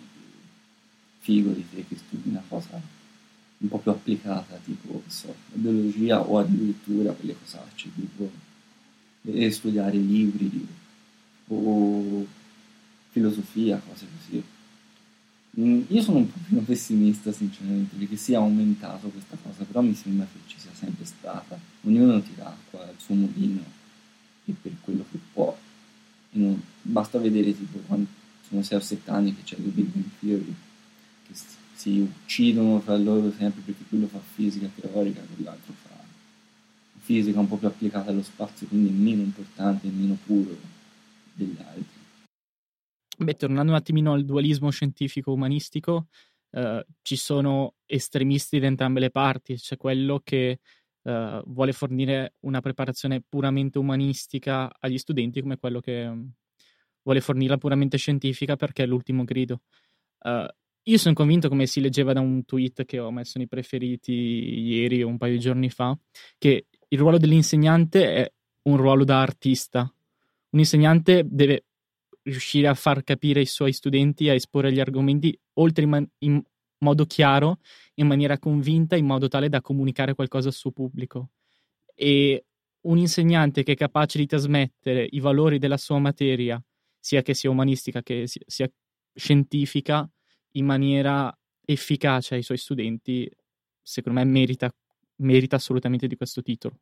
figo 1.18 1.50
di 1.50 1.68
te 1.68 1.84
che 1.86 1.96
studi 1.96 2.28
una 2.28 2.42
cosa 2.48 2.80
un 3.58 3.68
po' 3.68 3.78
più 3.78 3.90
applicata, 3.90 4.58
tipo 4.64 5.02
so, 5.06 5.26
la 5.26 5.56
biologia 5.56 6.20
o 6.20 6.38
addirittura 6.38 7.12
quelle 7.12 7.36
cosacce, 7.38 7.90
tipo 7.94 8.30
e 9.22 9.50
studiare 9.50 9.96
libri 9.96 10.66
o 11.48 12.26
filosofia, 13.10 13.80
cose 13.86 14.06
così. 14.16 14.42
Mm, 15.58 15.82
io 15.88 16.02
sono 16.02 16.18
un 16.18 16.30
po' 16.30 16.38
più 16.46 16.64
pessimista, 16.64 17.32
sinceramente, 17.32 17.96
perché 17.96 18.16
si 18.16 18.32
è 18.32 18.36
aumentato 18.36 19.08
questa 19.08 19.36
cosa, 19.42 19.64
però 19.64 19.80
mi 19.80 19.94
sembra 19.94 20.26
che 20.32 20.38
ci 20.46 20.58
sia 20.58 20.70
sempre 20.72 21.04
stata. 21.04 21.58
Ognuno 21.82 22.22
tira 22.22 22.46
acqua 22.46 22.82
al 22.82 22.94
suo 22.98 23.14
mulino 23.14 23.62
e 24.44 24.54
per 24.60 24.72
quello 24.80 25.04
che 25.10 25.18
può. 25.32 25.56
Non, 26.32 26.62
basta 26.82 27.18
vedere 27.18 27.56
tipo 27.56 27.78
quando 27.86 28.06
sono 28.48 28.62
6 28.62 28.78
o 28.78 28.80
7 28.80 29.10
anni 29.10 29.34
che 29.34 29.42
c'è 29.42 29.56
il 29.56 29.64
Big 29.64 29.86
Bang 29.86 30.04
Theory, 30.20 30.54
che 31.26 31.34
si 31.74 31.98
uccidono 31.98 32.80
fra 32.80 32.96
loro 32.96 33.32
sempre 33.36 33.62
perché 33.64 33.82
quello 33.88 34.06
fa 34.06 34.20
fisica 34.34 34.68
teorica, 34.74 35.20
quell'altro 35.34 35.74
fa 35.82 35.89
fisica 37.10 37.40
un 37.40 37.48
po' 37.48 37.56
più 37.56 37.66
applicata 37.66 38.12
allo 38.12 38.22
spazio, 38.22 38.68
quindi 38.68 38.88
meno 38.90 39.22
importante 39.22 39.88
e 39.88 39.90
meno 39.90 40.16
puro 40.24 40.56
degli 41.32 41.56
altri. 41.58 41.98
Beh, 43.18 43.34
tornando 43.34 43.72
un 43.72 43.76
attimino 43.78 44.12
al 44.12 44.24
dualismo 44.24 44.70
scientifico-umanistico, 44.70 46.06
eh, 46.52 46.86
ci 47.02 47.16
sono 47.16 47.74
estremisti 47.84 48.60
da 48.60 48.68
entrambe 48.68 49.00
le 49.00 49.10
parti, 49.10 49.56
c'è 49.56 49.76
quello 49.76 50.20
che 50.22 50.60
eh, 51.02 51.42
vuole 51.46 51.72
fornire 51.72 52.34
una 52.40 52.60
preparazione 52.60 53.20
puramente 53.28 53.78
umanistica 53.78 54.70
agli 54.78 54.96
studenti, 54.96 55.40
come 55.40 55.58
quello 55.58 55.80
che 55.80 56.08
mm, 56.08 56.26
vuole 57.02 57.20
fornirla 57.20 57.58
puramente 57.58 57.96
scientifica 57.96 58.54
perché 58.54 58.84
è 58.84 58.86
l'ultimo 58.86 59.24
grido. 59.24 59.62
Uh, 60.20 60.46
io 60.84 60.98
sono 60.98 61.14
convinto, 61.14 61.48
come 61.48 61.66
si 61.66 61.80
leggeva 61.80 62.12
da 62.12 62.20
un 62.20 62.44
tweet 62.44 62.84
che 62.84 62.98
ho 62.98 63.10
messo 63.10 63.38
nei 63.38 63.48
preferiti 63.48 64.12
ieri 64.12 65.02
o 65.02 65.08
un 65.08 65.18
paio 65.18 65.34
di 65.34 65.38
giorni 65.38 65.70
fa, 65.70 65.98
che 66.38 66.66
il 66.92 66.98
ruolo 66.98 67.18
dell'insegnante 67.18 68.14
è 68.14 68.32
un 68.62 68.76
ruolo 68.76 69.04
da 69.04 69.20
artista. 69.20 69.80
Un 70.50 70.58
insegnante 70.58 71.24
deve 71.26 71.64
riuscire 72.22 72.66
a 72.66 72.74
far 72.74 73.04
capire 73.04 73.40
ai 73.40 73.46
suoi 73.46 73.72
studenti, 73.72 74.28
a 74.28 74.34
esporre 74.34 74.72
gli 74.72 74.80
argomenti, 74.80 75.38
oltre 75.54 75.84
in, 75.84 75.90
man- 75.90 76.10
in 76.18 76.42
modo 76.78 77.06
chiaro, 77.06 77.60
in 77.94 78.06
maniera 78.06 78.38
convinta, 78.38 78.96
in 78.96 79.06
modo 79.06 79.28
tale 79.28 79.48
da 79.48 79.60
comunicare 79.60 80.14
qualcosa 80.14 80.48
al 80.48 80.54
suo 80.54 80.72
pubblico. 80.72 81.30
E 81.94 82.44
un 82.82 82.98
insegnante 82.98 83.62
che 83.62 83.72
è 83.72 83.76
capace 83.76 84.18
di 84.18 84.26
trasmettere 84.26 85.06
i 85.10 85.20
valori 85.20 85.58
della 85.58 85.76
sua 85.76 85.98
materia, 85.98 86.60
sia 86.98 87.22
che 87.22 87.34
sia 87.34 87.50
umanistica 87.50 88.02
che 88.02 88.24
sia 88.26 88.70
scientifica, 89.14 90.08
in 90.54 90.64
maniera 90.64 91.32
efficace 91.64 92.34
ai 92.34 92.42
suoi 92.42 92.58
studenti, 92.58 93.30
secondo 93.80 94.18
me 94.18 94.24
merita, 94.24 94.74
merita 95.20 95.56
assolutamente 95.56 96.06
di 96.06 96.16
questo 96.16 96.42
titolo. 96.42 96.78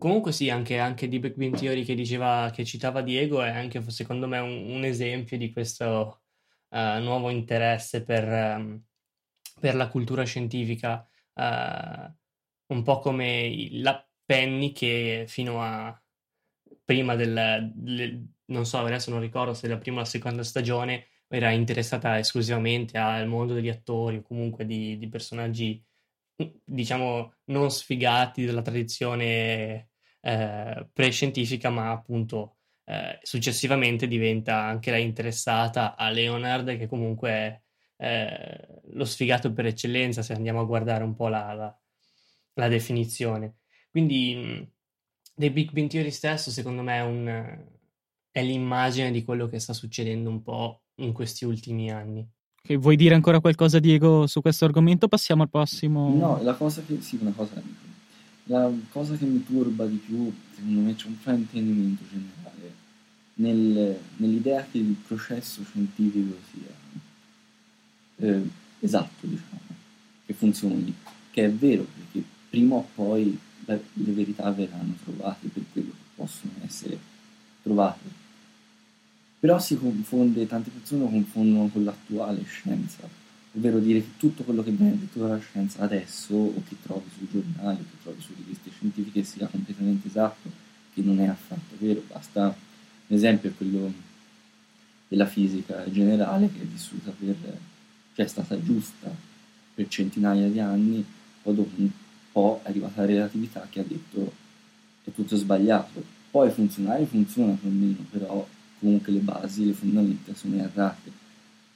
Comunque 0.00 0.32
sì, 0.32 0.48
anche, 0.48 0.78
anche 0.78 1.08
di 1.08 1.18
Big 1.18 1.34
Bang 1.34 1.54
Theory 1.54 1.84
che 1.84 1.94
diceva, 1.94 2.50
che 2.54 2.64
citava 2.64 3.02
Diego 3.02 3.42
è 3.42 3.50
anche 3.50 3.82
secondo 3.90 4.26
me 4.26 4.38
un, 4.38 4.70
un 4.70 4.84
esempio 4.84 5.36
di 5.36 5.52
questo 5.52 6.22
uh, 6.68 7.00
nuovo 7.00 7.28
interesse 7.28 8.02
per, 8.02 8.26
um, 8.26 8.82
per, 9.60 9.74
la 9.74 9.88
cultura 9.88 10.24
scientifica, 10.24 11.06
uh, 11.34 12.72
un 12.72 12.82
po' 12.82 12.98
come 13.00 13.68
la 13.72 14.02
Penny 14.24 14.72
che 14.72 15.24
fino 15.28 15.62
a 15.62 16.02
prima 16.82 17.14
del, 17.14 17.70
del, 17.74 18.26
non 18.46 18.64
so, 18.64 18.78
adesso 18.78 19.10
non 19.10 19.20
ricordo 19.20 19.52
se 19.52 19.68
la 19.68 19.76
prima 19.76 19.98
o 19.98 20.00
la 20.00 20.06
seconda 20.06 20.42
stagione 20.42 21.08
era 21.28 21.50
interessata 21.50 22.18
esclusivamente 22.18 22.96
al 22.96 23.26
mondo 23.28 23.54
degli 23.54 23.68
attori 23.68 24.16
o 24.16 24.22
comunque 24.22 24.64
di, 24.66 24.96
di 24.98 25.08
personaggi 25.08 25.84
diciamo 26.64 27.34
non 27.46 27.70
sfigati 27.70 28.44
della 28.44 28.62
tradizione 28.62 29.90
eh, 30.20 30.88
prescientifica, 30.92 31.70
ma 31.70 31.90
appunto 31.90 32.56
eh, 32.84 33.18
successivamente 33.22 34.08
diventa 34.08 34.62
anche 34.62 34.90
lei 34.90 35.04
interessata 35.04 35.96
a 35.96 36.10
Leonard, 36.10 36.76
che 36.76 36.86
comunque 36.86 37.30
è 37.30 37.60
eh, 37.98 38.80
lo 38.92 39.04
sfigato 39.04 39.52
per 39.52 39.66
eccellenza, 39.66 40.22
se 40.22 40.32
andiamo 40.32 40.60
a 40.60 40.64
guardare 40.64 41.04
un 41.04 41.14
po' 41.14 41.28
la, 41.28 41.52
la, 41.52 41.80
la 42.54 42.68
definizione. 42.68 43.58
Quindi 43.90 44.68
The 45.34 45.52
Big 45.52 45.70
Bang 45.72 45.88
Theory 45.88 46.10
stesso, 46.10 46.50
secondo 46.50 46.82
me, 46.82 46.96
è, 46.96 47.02
un, 47.02 47.66
è 48.30 48.42
l'immagine 48.42 49.10
di 49.10 49.24
quello 49.24 49.46
che 49.46 49.58
sta 49.58 49.72
succedendo 49.72 50.30
un 50.30 50.42
po' 50.42 50.84
in 50.96 51.12
questi 51.12 51.44
ultimi 51.44 51.90
anni. 51.90 52.28
Okay, 52.62 52.76
vuoi 52.76 52.96
dire 52.96 53.14
ancora 53.14 53.40
qualcosa, 53.40 53.78
Diego, 53.78 54.26
su 54.26 54.40
questo 54.40 54.64
argomento? 54.64 55.08
Passiamo 55.08 55.42
al 55.42 55.50
prossimo. 55.50 56.14
No, 56.14 56.40
la 56.42 56.54
cosa 56.54 56.82
che. 56.86 57.00
Sì, 57.00 57.18
una 57.20 57.32
cosa 57.32 57.62
la 58.50 58.70
cosa 58.90 59.16
che 59.16 59.24
mi 59.24 59.44
turba 59.44 59.86
di 59.86 59.96
più, 59.96 60.32
secondo 60.54 60.80
me, 60.80 60.94
c'è 60.96 61.06
un 61.06 61.14
fraintendimento 61.14 62.02
generale 62.10 62.74
nel, 63.34 63.98
nell'idea 64.16 64.66
che 64.68 64.78
il 64.78 64.96
processo 65.06 65.62
scientifico 65.62 66.36
sia 66.50 68.28
eh, 68.28 68.48
esatto, 68.80 69.26
diciamo, 69.26 69.60
che 70.26 70.32
funzioni, 70.34 70.92
che 71.30 71.44
è 71.44 71.50
vero, 71.50 71.86
perché 71.94 72.26
prima 72.50 72.74
o 72.74 72.88
poi 72.92 73.38
le 73.64 74.12
verità 74.12 74.50
verranno 74.50 74.94
trovate 75.04 75.46
per 75.46 75.62
quello 75.72 75.90
che 75.90 76.08
possono 76.16 76.52
essere 76.64 76.98
trovate. 77.62 78.09
Però 79.40 79.58
si 79.58 79.78
confonde, 79.78 80.46
tante 80.46 80.68
persone 80.68 81.04
lo 81.04 81.08
confondono 81.08 81.68
con 81.68 81.82
l'attuale 81.82 82.44
scienza. 82.44 83.08
Ovvero 83.52 83.78
dire 83.78 84.00
che 84.00 84.10
tutto 84.18 84.42
quello 84.44 84.62
che 84.62 84.70
viene 84.70 84.98
detto 84.98 85.18
dalla 85.18 85.40
scienza 85.40 85.82
adesso 85.82 86.34
o 86.34 86.62
che 86.68 86.76
trovi 86.82 87.08
sui 87.16 87.26
giornali 87.32 87.80
o 87.80 87.84
che 87.90 88.02
trovi 88.02 88.20
su 88.20 88.32
riviste 88.36 88.70
scientifiche 88.70 89.24
sia 89.24 89.46
completamente 89.46 90.06
esatto, 90.06 90.50
che 90.92 91.00
non 91.00 91.18
è 91.20 91.26
affatto 91.26 91.74
vero, 91.78 92.02
basta 92.06 92.54
un 93.06 93.16
esempio 93.16 93.48
è 93.48 93.54
quello 93.56 93.92
della 95.08 95.26
fisica 95.26 95.90
generale 95.90 96.50
che 96.52 96.60
è 96.60 96.64
vissuta 96.64 97.10
per, 97.10 97.34
cioè 98.14 98.24
è 98.24 98.28
stata 98.28 98.62
giusta 98.62 99.12
per 99.74 99.88
centinaia 99.88 100.48
di 100.48 100.60
anni, 100.60 101.04
poi 101.42 101.54
dopo 101.54 101.70
un 101.80 101.90
po' 102.30 102.60
è 102.62 102.68
arrivata 102.68 103.00
la 103.00 103.06
relatività 103.06 103.66
che 103.68 103.80
ha 103.80 103.84
detto 103.84 104.32
è 105.02 105.10
tutto 105.12 105.34
sbagliato, 105.34 106.04
poi 106.30 106.50
funzionare 106.50 107.06
funziona 107.06 107.54
più 107.54 107.68
o 107.68 107.72
meno, 107.72 108.04
però 108.10 108.46
comunque 108.80 109.12
le 109.12 109.20
basi, 109.20 109.66
le 109.66 109.72
fondamenta 109.72 110.34
sono 110.34 110.56
errate 110.56 111.20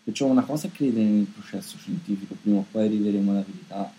Perciò 0.04 0.26
una 0.26 0.42
cosa 0.42 0.66
è 0.66 0.70
credere 0.70 1.02
nel 1.02 1.24
processo 1.24 1.78
scientifico, 1.78 2.36
prima 2.42 2.58
o 2.58 2.66
poi 2.70 2.84
arriveremo 2.84 3.30
alla 3.30 3.42
verità, 3.42 3.90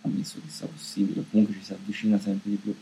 ammesso 0.00 0.40
che 0.44 0.50
sia 0.50 0.66
possibile, 0.66 1.24
comunque 1.30 1.54
ci 1.54 1.62
si 1.62 1.72
avvicina 1.72 2.18
sempre 2.18 2.50
di 2.50 2.56
più. 2.56 2.74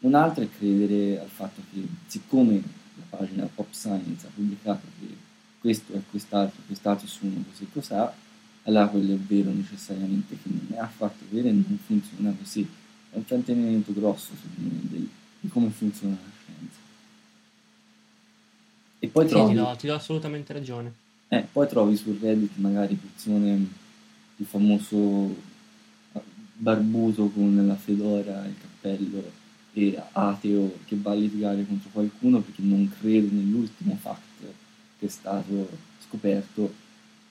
Un'altra 0.00 0.44
è 0.44 0.48
credere 0.58 1.20
al 1.20 1.28
fatto 1.28 1.62
che 1.72 1.82
siccome 2.06 2.62
la 2.96 3.16
pagina 3.16 3.48
Pop 3.52 3.72
Science 3.72 4.26
ha 4.26 4.30
pubblicato 4.34 4.86
che 5.00 5.06
questo 5.58 5.94
è 5.94 6.02
quest'altro, 6.10 6.60
quest'altro 6.66 7.06
sono 7.06 7.42
così 7.50 7.66
cos'ha, 7.72 8.14
allora 8.64 8.88
quello 8.88 9.14
è 9.14 9.16
vero 9.16 9.50
necessariamente 9.50 10.36
che 10.36 10.50
non 10.50 10.66
è 10.74 10.76
affatto 10.76 11.24
vero 11.30 11.48
e 11.48 11.52
non 11.52 11.78
funziona 11.86 12.34
così. 12.38 12.68
È 13.10 13.16
un 13.16 13.24
fraintendimento 13.24 13.94
grosso 13.94 14.32
secondo 14.38 14.74
me 14.74 15.08
di 15.40 15.48
come 15.48 15.70
funziona 15.70 16.12
la. 16.12 16.37
E 18.98 19.08
poi 19.08 19.26
sì, 19.26 19.34
trovi... 19.34 19.52
ti, 19.52 19.58
do, 19.58 19.76
ti 19.78 19.86
do 19.86 19.94
assolutamente 19.94 20.52
ragione. 20.52 20.92
Eh, 21.28 21.46
poi 21.52 21.68
trovi 21.68 21.96
su 21.96 22.16
Reddit 22.20 22.56
magari 22.56 22.94
persone, 22.94 23.66
il 24.36 24.46
famoso 24.46 25.34
barbuto 26.54 27.28
con 27.28 27.66
la 27.66 27.76
fedora 27.76 28.44
e 28.44 28.48
il 28.48 28.54
cappello 28.60 29.22
e 29.72 30.02
ateo 30.12 30.78
che 30.86 30.96
va 31.00 31.12
a 31.12 31.14
litigare 31.14 31.64
contro 31.66 31.90
qualcuno 31.92 32.40
perché 32.40 32.62
non 32.62 32.90
crede 32.98 33.28
nell'ultimo 33.30 33.96
fact 34.00 34.24
che 34.98 35.06
è 35.06 35.08
stato 35.08 35.68
scoperto, 36.08 36.72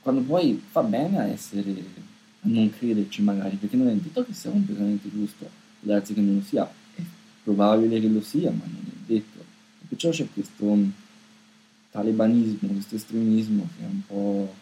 quando 0.02 0.22
poi 0.22 0.62
fa 0.70 0.82
bene 0.84 1.20
a 1.20 1.26
essere 1.26 1.72
a 1.72 2.48
non 2.48 2.70
crederci 2.70 3.22
magari, 3.22 3.58
perché 3.58 3.76
non 3.76 3.90
è 3.90 3.94
detto 3.94 4.24
che 4.24 4.34
sia 4.34 4.52
completamente 4.52 5.10
giusto, 5.12 5.50
può 5.80 5.94
darsi 5.94 6.14
che 6.14 6.22
non 6.22 6.36
lo 6.36 6.42
sia, 6.42 6.70
è 6.96 7.02
probabile 7.44 8.00
che 8.00 8.08
lo 8.08 8.22
sia, 8.22 8.52
ma 8.52 8.64
non 8.64 8.86
è 8.86 9.06
detto. 9.06 9.40
E 9.40 9.86
perciò 9.90 10.12
c'è 10.12 10.28
questo 10.32 10.78
talibanismo, 11.98 12.70
questo 12.70 12.96
estremismo 12.96 13.68
che 13.76 13.84
è 13.84 13.88
un 13.88 14.02
po' 14.06 14.54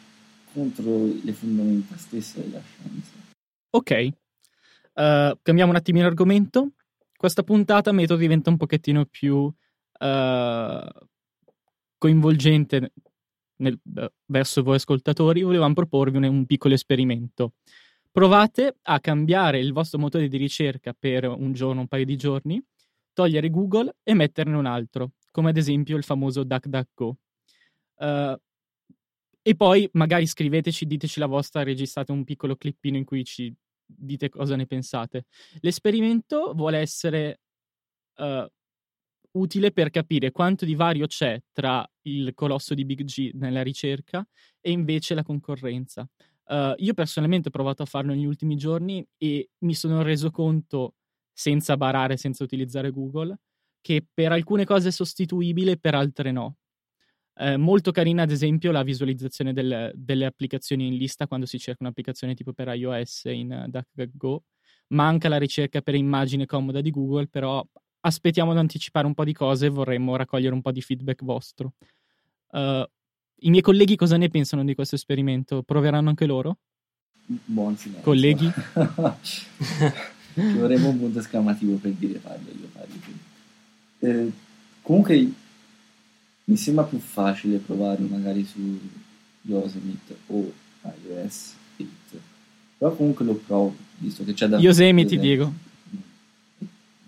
contro 0.54 1.06
le 1.22 1.34
fondamenta 1.34 1.98
stesse 1.98 2.42
della 2.42 2.62
scienza. 2.62 3.12
Ok, 3.72 4.10
uh, 4.94 5.38
cambiamo 5.42 5.72
un 5.72 5.76
attimino 5.76 6.06
argomento. 6.06 6.72
Questa 7.14 7.44
puntata 7.44 7.92
Metodo 7.92 8.22
diventa 8.22 8.50
un 8.50 8.56
pochettino 8.56 9.06
più 9.06 9.36
uh, 9.36 9.54
coinvolgente 11.98 12.94
nel, 13.58 13.78
uh, 13.84 14.06
verso 14.28 14.64
voi 14.64 14.76
ascoltatori. 14.76 15.42
Volevamo 15.42 15.74
proporvi 15.74 16.16
un, 16.16 16.24
un 16.24 16.46
piccolo 16.46 16.74
esperimento. 16.74 17.56
Provate 18.12 18.78
a 18.84 19.02
cambiare 19.02 19.60
il 19.60 19.74
vostro 19.74 20.00
motore 20.00 20.30
di 20.30 20.38
ricerca 20.38 20.96
per 20.98 21.28
un 21.28 21.52
giorno, 21.52 21.82
un 21.82 21.88
paio 21.88 22.06
di 22.06 22.16
giorni, 22.16 22.64
togliere 23.12 23.50
Google 23.50 23.94
e 24.04 24.14
metterne 24.14 24.56
un 24.56 24.66
altro, 24.66 25.12
come 25.32 25.50
ad 25.50 25.58
esempio 25.58 25.98
il 25.98 26.04
famoso 26.06 26.46
DuckDuckGo. 26.46 27.18
Uh, 27.98 28.36
e 29.42 29.56
poi 29.56 29.88
magari 29.94 30.26
scriveteci, 30.26 30.86
diteci 30.86 31.20
la 31.20 31.28
vostra, 31.28 31.64
registrate 31.64 32.12
un 32.12 32.24
piccolo 32.24 32.56
clippino 32.56 32.98
in 32.98 33.06
cui 33.06 33.24
ci 33.24 33.54
dite 33.86 34.30
cosa 34.30 34.56
ne 34.56 34.66
pensate. 34.66 35.26
L'esperimento 35.60 36.54
vuole 36.56 36.80
essere 36.80 37.42
uh, 38.16 38.46
utile 39.34 39.72
per 39.72 39.90
capire 39.92 40.32
quanto 40.32 40.66
di 40.66 40.76
vario 40.76 41.08
c'è 41.08 41.40
tra 41.52 41.88
il 42.04 42.34
colosso 42.34 42.74
di 42.74 42.86
Big 42.86 43.04
G 43.04 43.32
nella 43.34 43.62
ricerca 43.62 44.28
e 44.60 44.72
invece 44.72 45.14
la 45.14 45.24
concorrenza. 45.24 46.08
Uh, 46.46 46.74
io 46.78 46.94
personalmente 46.94 47.48
ho 47.50 47.52
provato 47.52 47.84
a 47.84 47.88
farlo 47.88 48.14
negli 48.14 48.26
ultimi 48.26 48.56
giorni 48.56 49.06
e 49.18 49.50
mi 49.60 49.74
sono 49.74 50.02
reso 50.02 50.32
conto, 50.32 50.96
senza 51.32 51.76
barare, 51.76 52.18
senza 52.18 52.44
utilizzare 52.44 52.92
Google, 52.92 53.38
che 53.82 54.06
per 54.12 54.32
alcune 54.32 54.66
cose 54.66 54.88
è 54.88 54.92
sostituibile, 54.92 55.78
per 55.78 55.96
altre 55.96 56.32
no. 56.32 56.58
Eh, 57.38 57.58
molto 57.58 57.92
carina, 57.92 58.24
ad 58.24 58.32
esempio, 58.32 58.72
la 58.72 58.84
visualizzazione 58.84 59.52
del, 59.52 59.92
delle 59.94 60.26
applicazioni 60.26 60.88
in 60.88 60.96
lista 60.96 61.28
quando 61.28 61.46
si 61.46 61.60
cerca 61.60 61.84
un'applicazione 61.84 62.34
tipo 62.34 62.54
per 62.54 62.70
iOS 62.70 63.26
in 63.26 63.66
DuckDuckGo. 63.68 64.44
Manca 64.88 65.28
la 65.28 65.38
ricerca 65.38 65.82
per 65.82 65.96
immagine 65.96 66.46
comoda 66.46 66.80
di 66.80 66.92
Google, 66.92 67.28
però 67.28 67.66
aspettiamo 68.02 68.52
ad 68.52 68.58
anticipare 68.58 69.06
un 69.06 69.14
po' 69.14 69.26
di 69.26 69.34
cose 69.34 69.66
e 69.66 69.70
vorremmo 69.70 70.16
raccogliere 70.16 70.54
un 70.54 70.62
po' 70.62 70.72
di 70.72 70.82
feedback 70.82 71.24
vostro. 71.24 71.74
Uh, 72.52 72.86
I 73.40 73.50
miei 73.50 73.62
colleghi 73.62 73.96
cosa 73.96 74.16
ne 74.16 74.30
pensano 74.30 74.64
di 74.64 74.76
questo 74.76 74.96
esperimento? 74.96 75.64
Proveranno 75.64 76.10
anche 76.10 76.26
loro? 76.26 76.60
Buon 77.26 77.76
silenzio. 77.76 78.04
Colleghi? 78.04 78.50
Ci 79.24 80.58
vorrebbe 80.58 80.86
un 80.86 81.00
punto 81.00 81.20
esclamativo 81.20 81.76
per 81.78 81.92
dire 81.92 82.20
parlo 82.20 82.50
io, 82.50 82.70
parli 82.72 83.00
tu. 83.00 83.12
Eh, 84.00 84.32
comunque 84.82 85.32
mi 86.46 86.58
sembra 86.58 86.84
più 86.84 87.00
facile 87.00 87.58
provare 87.58 88.02
magari 88.02 88.46
su 88.46 88.80
Yosemite 89.42 90.18
o 90.28 90.52
iOS 90.82 91.54
8. 91.78 91.88
Però 92.78 92.94
comunque 92.94 93.26
lo 93.26 93.34
provo, 93.36 93.76
visto 93.98 94.24
che 94.24 94.34
c'è 94.34 94.48
da... 94.48 94.58
Yosemite, 94.58 95.18
Diego. 95.18 95.52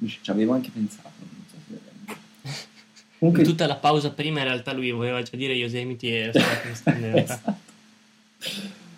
Ci 0.06 0.32
avevo 0.32 0.54
anche 0.54 0.70
pensato, 0.72 1.10
non 1.20 1.44
so 1.50 1.56
se 1.68 2.16
Comunque... 3.20 3.44
In 3.44 3.50
tutta 3.50 3.68
la 3.68 3.76
pausa 3.76 4.12
prima 4.12 4.40
in 4.40 4.46
realtà 4.46 4.74
lui 4.74 4.92
voleva 4.92 5.22
già 5.22 5.36
dire 5.36 5.54
Yosemite 5.54 6.32
e 6.32 6.32
esatto. 7.22 7.66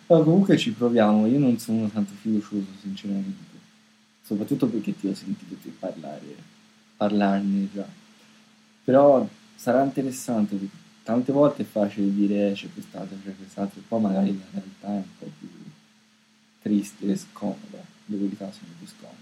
No, 0.08 0.24
comunque 0.24 0.58
ci 0.58 0.72
proviamo, 0.72 1.28
io 1.28 1.40
non 1.40 1.58
sono 1.58 1.88
tanto 1.88 2.14
fiducioso 2.20 2.66
sinceramente, 2.82 3.58
soprattutto 4.24 4.68
perché 4.68 4.98
ti 4.98 5.08
ho 5.08 5.14
sentito 5.14 5.56
te 5.62 5.70
parlare, 5.78 6.36
parlarne 6.98 7.68
già. 7.74 7.88
Però 8.84 9.28
sarà 9.60 9.84
interessante, 9.84 10.56
perché 10.56 10.76
tante 11.04 11.34
volte 11.34 11.64
è 11.64 11.66
facile 11.66 12.14
dire 12.14 12.52
eh, 12.52 12.54
c'è 12.54 12.72
quest'altro, 12.72 13.18
c'è 13.22 13.36
quest'altro, 13.36 13.82
e 13.82 13.84
poi 13.86 14.02
magari 14.02 14.38
la 14.38 14.46
realtà 14.62 14.88
è 14.88 14.96
un 14.96 15.18
po' 15.20 15.30
più 15.38 15.50
triste 16.62 17.06
e 17.06 17.16
scomoda, 17.18 17.84
le 18.06 18.18
verità 18.18 18.50
sono 18.52 18.72
più 18.78 18.88
scomode. 18.88 19.18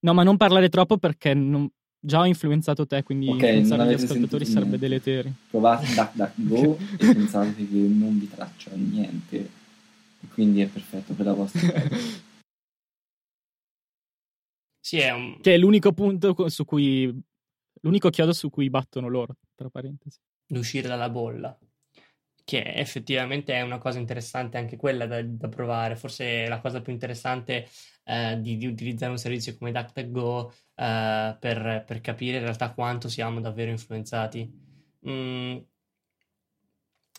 No, 0.00 0.14
ma 0.14 0.24
non 0.24 0.36
parlare 0.36 0.68
troppo 0.68 0.98
perché 0.98 1.32
non... 1.32 1.70
già 2.00 2.20
ho 2.20 2.26
influenzato 2.26 2.86
te, 2.86 3.04
quindi 3.04 3.28
okay, 3.28 3.58
influenzare 3.58 3.88
gli 3.88 4.02
ascoltatori 4.02 4.44
sarebbe 4.44 4.78
deleterio. 4.78 5.32
Provate 5.48 5.94
DuckDuckGo 5.94 6.78
e 6.98 7.14
pensate 7.14 7.54
che 7.54 7.76
non 7.76 8.18
vi 8.18 8.28
traccia 8.28 8.72
niente, 8.74 9.36
e 9.36 10.26
quindi 10.32 10.60
è 10.60 10.66
perfetto 10.66 11.14
per 11.14 11.26
la 11.26 11.34
vostra 11.34 11.60
Sì, 14.80 14.98
è 14.98 15.12
un... 15.12 15.40
Che 15.40 15.54
è 15.54 15.58
l'unico 15.58 15.92
punto 15.92 16.48
su 16.48 16.64
cui... 16.64 17.12
l'unico 17.82 18.10
chiodo 18.10 18.32
su 18.32 18.50
cui 18.50 18.70
battono 18.70 19.08
loro, 19.08 19.36
tra 19.54 19.68
parentesi. 19.68 20.18
L'uscire 20.48 20.88
dalla 20.88 21.10
bolla 21.10 21.58
che 22.46 22.62
effettivamente 22.62 23.54
è 23.54 23.62
una 23.62 23.78
cosa 23.78 23.98
interessante 23.98 24.56
anche 24.56 24.76
quella 24.76 25.04
da, 25.06 25.20
da 25.20 25.48
provare. 25.48 25.96
Forse 25.96 26.46
la 26.46 26.60
cosa 26.60 26.80
più 26.80 26.92
interessante 26.92 27.68
eh, 28.04 28.40
di, 28.40 28.56
di, 28.56 28.66
utilizzare 28.66 29.10
un 29.10 29.18
servizio 29.18 29.56
come 29.58 29.72
DuckDuckGo 29.72 30.54
eh, 30.76 31.36
per, 31.40 31.84
per, 31.84 32.00
capire 32.00 32.36
in 32.36 32.44
realtà 32.44 32.72
quanto 32.72 33.08
siamo 33.08 33.40
davvero 33.40 33.72
influenzati. 33.72 34.48
Mm. 35.08 35.56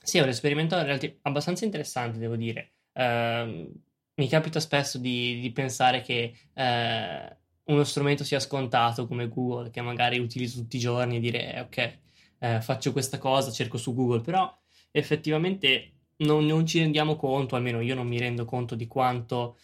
Sì, 0.02 0.18
è 0.18 0.22
un 0.22 0.30
esperimento 0.30 0.78
abbastanza 1.24 1.66
interessante, 1.66 2.20
devo 2.20 2.38
dire. 2.38 2.76
Uh, 2.94 3.70
mi 4.16 4.30
capita 4.30 4.62
spesso 4.62 4.98
di, 4.98 5.42
di 5.42 5.52
pensare 5.52 6.00
che 6.00 6.34
uh, 6.54 7.36
uno 7.68 7.84
strumento 7.84 8.24
sia 8.24 8.40
scontato 8.40 9.08
come 9.08 9.28
Google, 9.28 9.70
che 9.70 9.82
magari 9.82 10.20
utilizzo 10.20 10.60
tutti 10.60 10.78
i 10.78 10.80
giorni 10.80 11.18
e 11.18 11.20
dire 11.20 11.54
eh, 11.54 11.60
ok, 11.62 11.98
uh, 12.40 12.62
faccio 12.62 12.92
questa 12.92 13.18
cosa, 13.18 13.52
cerco 13.52 13.78
su 13.78 13.94
Google, 13.94 14.22
però 14.22 14.56
effettivamente 14.92 15.92
non, 16.18 16.46
non, 16.46 16.66
ci 16.66 16.80
rendiamo 16.80 17.16
conto, 17.16 17.56
almeno 17.56 17.82
io 17.82 17.96
non 17.96 18.08
mi 18.08 18.20
rendo 18.20 18.46
conto 18.46 18.76
di 18.76 18.88
quanto 18.88 19.58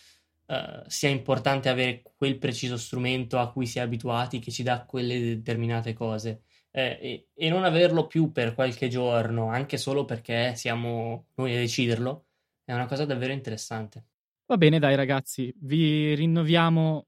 uh, 0.48 0.84
sia 0.88 1.10
importante 1.10 1.70
avere 1.70 2.02
quel 2.16 2.38
preciso 2.38 2.78
strumento 2.78 3.40
a 3.40 3.52
cui 3.52 3.66
si 3.66 3.80
è 3.80 3.82
abituati 3.82 4.40
che 4.40 4.52
ci 4.52 4.64
dà 4.64 4.84
quelle 4.86 5.20
determinate 5.20 5.94
cose. 5.94 6.44
Eh, 6.76 6.98
e, 7.00 7.28
e, 7.36 7.50
non 7.50 7.66
averlo 7.66 8.08
più 8.08 8.32
per 8.32 8.56
qualche 8.56 8.88
giorno, 8.88 9.50
anche 9.50 9.78
solo 9.78 10.06
perché 10.06 10.56
siamo 10.56 11.28
noi 11.36 11.56
a 11.56 11.60
deciderlo, 11.60 12.26
è 12.66 12.74
una 12.74 12.88
cosa 12.88 13.06
davvero 13.06 13.32
interessante. 13.32 14.06
Va 14.48 14.58
bene, 14.58 14.80
dai 14.80 14.96
ragazzi, 14.96 15.54
vi 15.60 16.16
rinnoviamo 16.16 17.08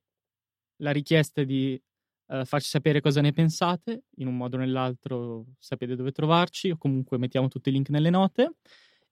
la 0.78 0.92
richiesta 0.92 1.44
di 1.44 1.82
uh, 2.28 2.46
farci 2.46 2.70
sapere 2.70 3.02
cosa 3.02 3.22
ne 3.22 3.34
pensate, 3.34 4.04
in 4.18 4.28
un 4.28 4.38
modo 4.38 4.56
o 4.58 4.60
nell'altro 4.60 5.46
sapete 5.60 5.96
dove 5.96 6.12
trovarci, 6.12 6.70
o 6.72 6.78
comunque 6.78 7.18
mettiamo 7.18 7.48
tutti 7.48 7.70
i 7.70 7.72
link 7.72 7.90
nelle 7.90 8.10
note. 8.10 8.56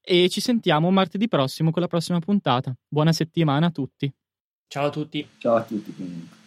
E 0.01 0.27
ci 0.29 0.41
sentiamo 0.41 0.91
martedì 0.91 1.27
prossimo 1.27 1.71
con 1.71 1.81
la 1.81 1.87
prossima 1.87 2.19
puntata. 2.19 2.75
Buona 2.87 3.13
settimana 3.13 3.67
a 3.67 3.71
tutti. 3.71 4.13
Ciao 4.67 4.87
a 4.87 4.89
tutti. 4.89 5.27
Ciao 5.37 5.55
a 5.55 5.63
tutti 5.63 5.93
comunque. 5.93 6.42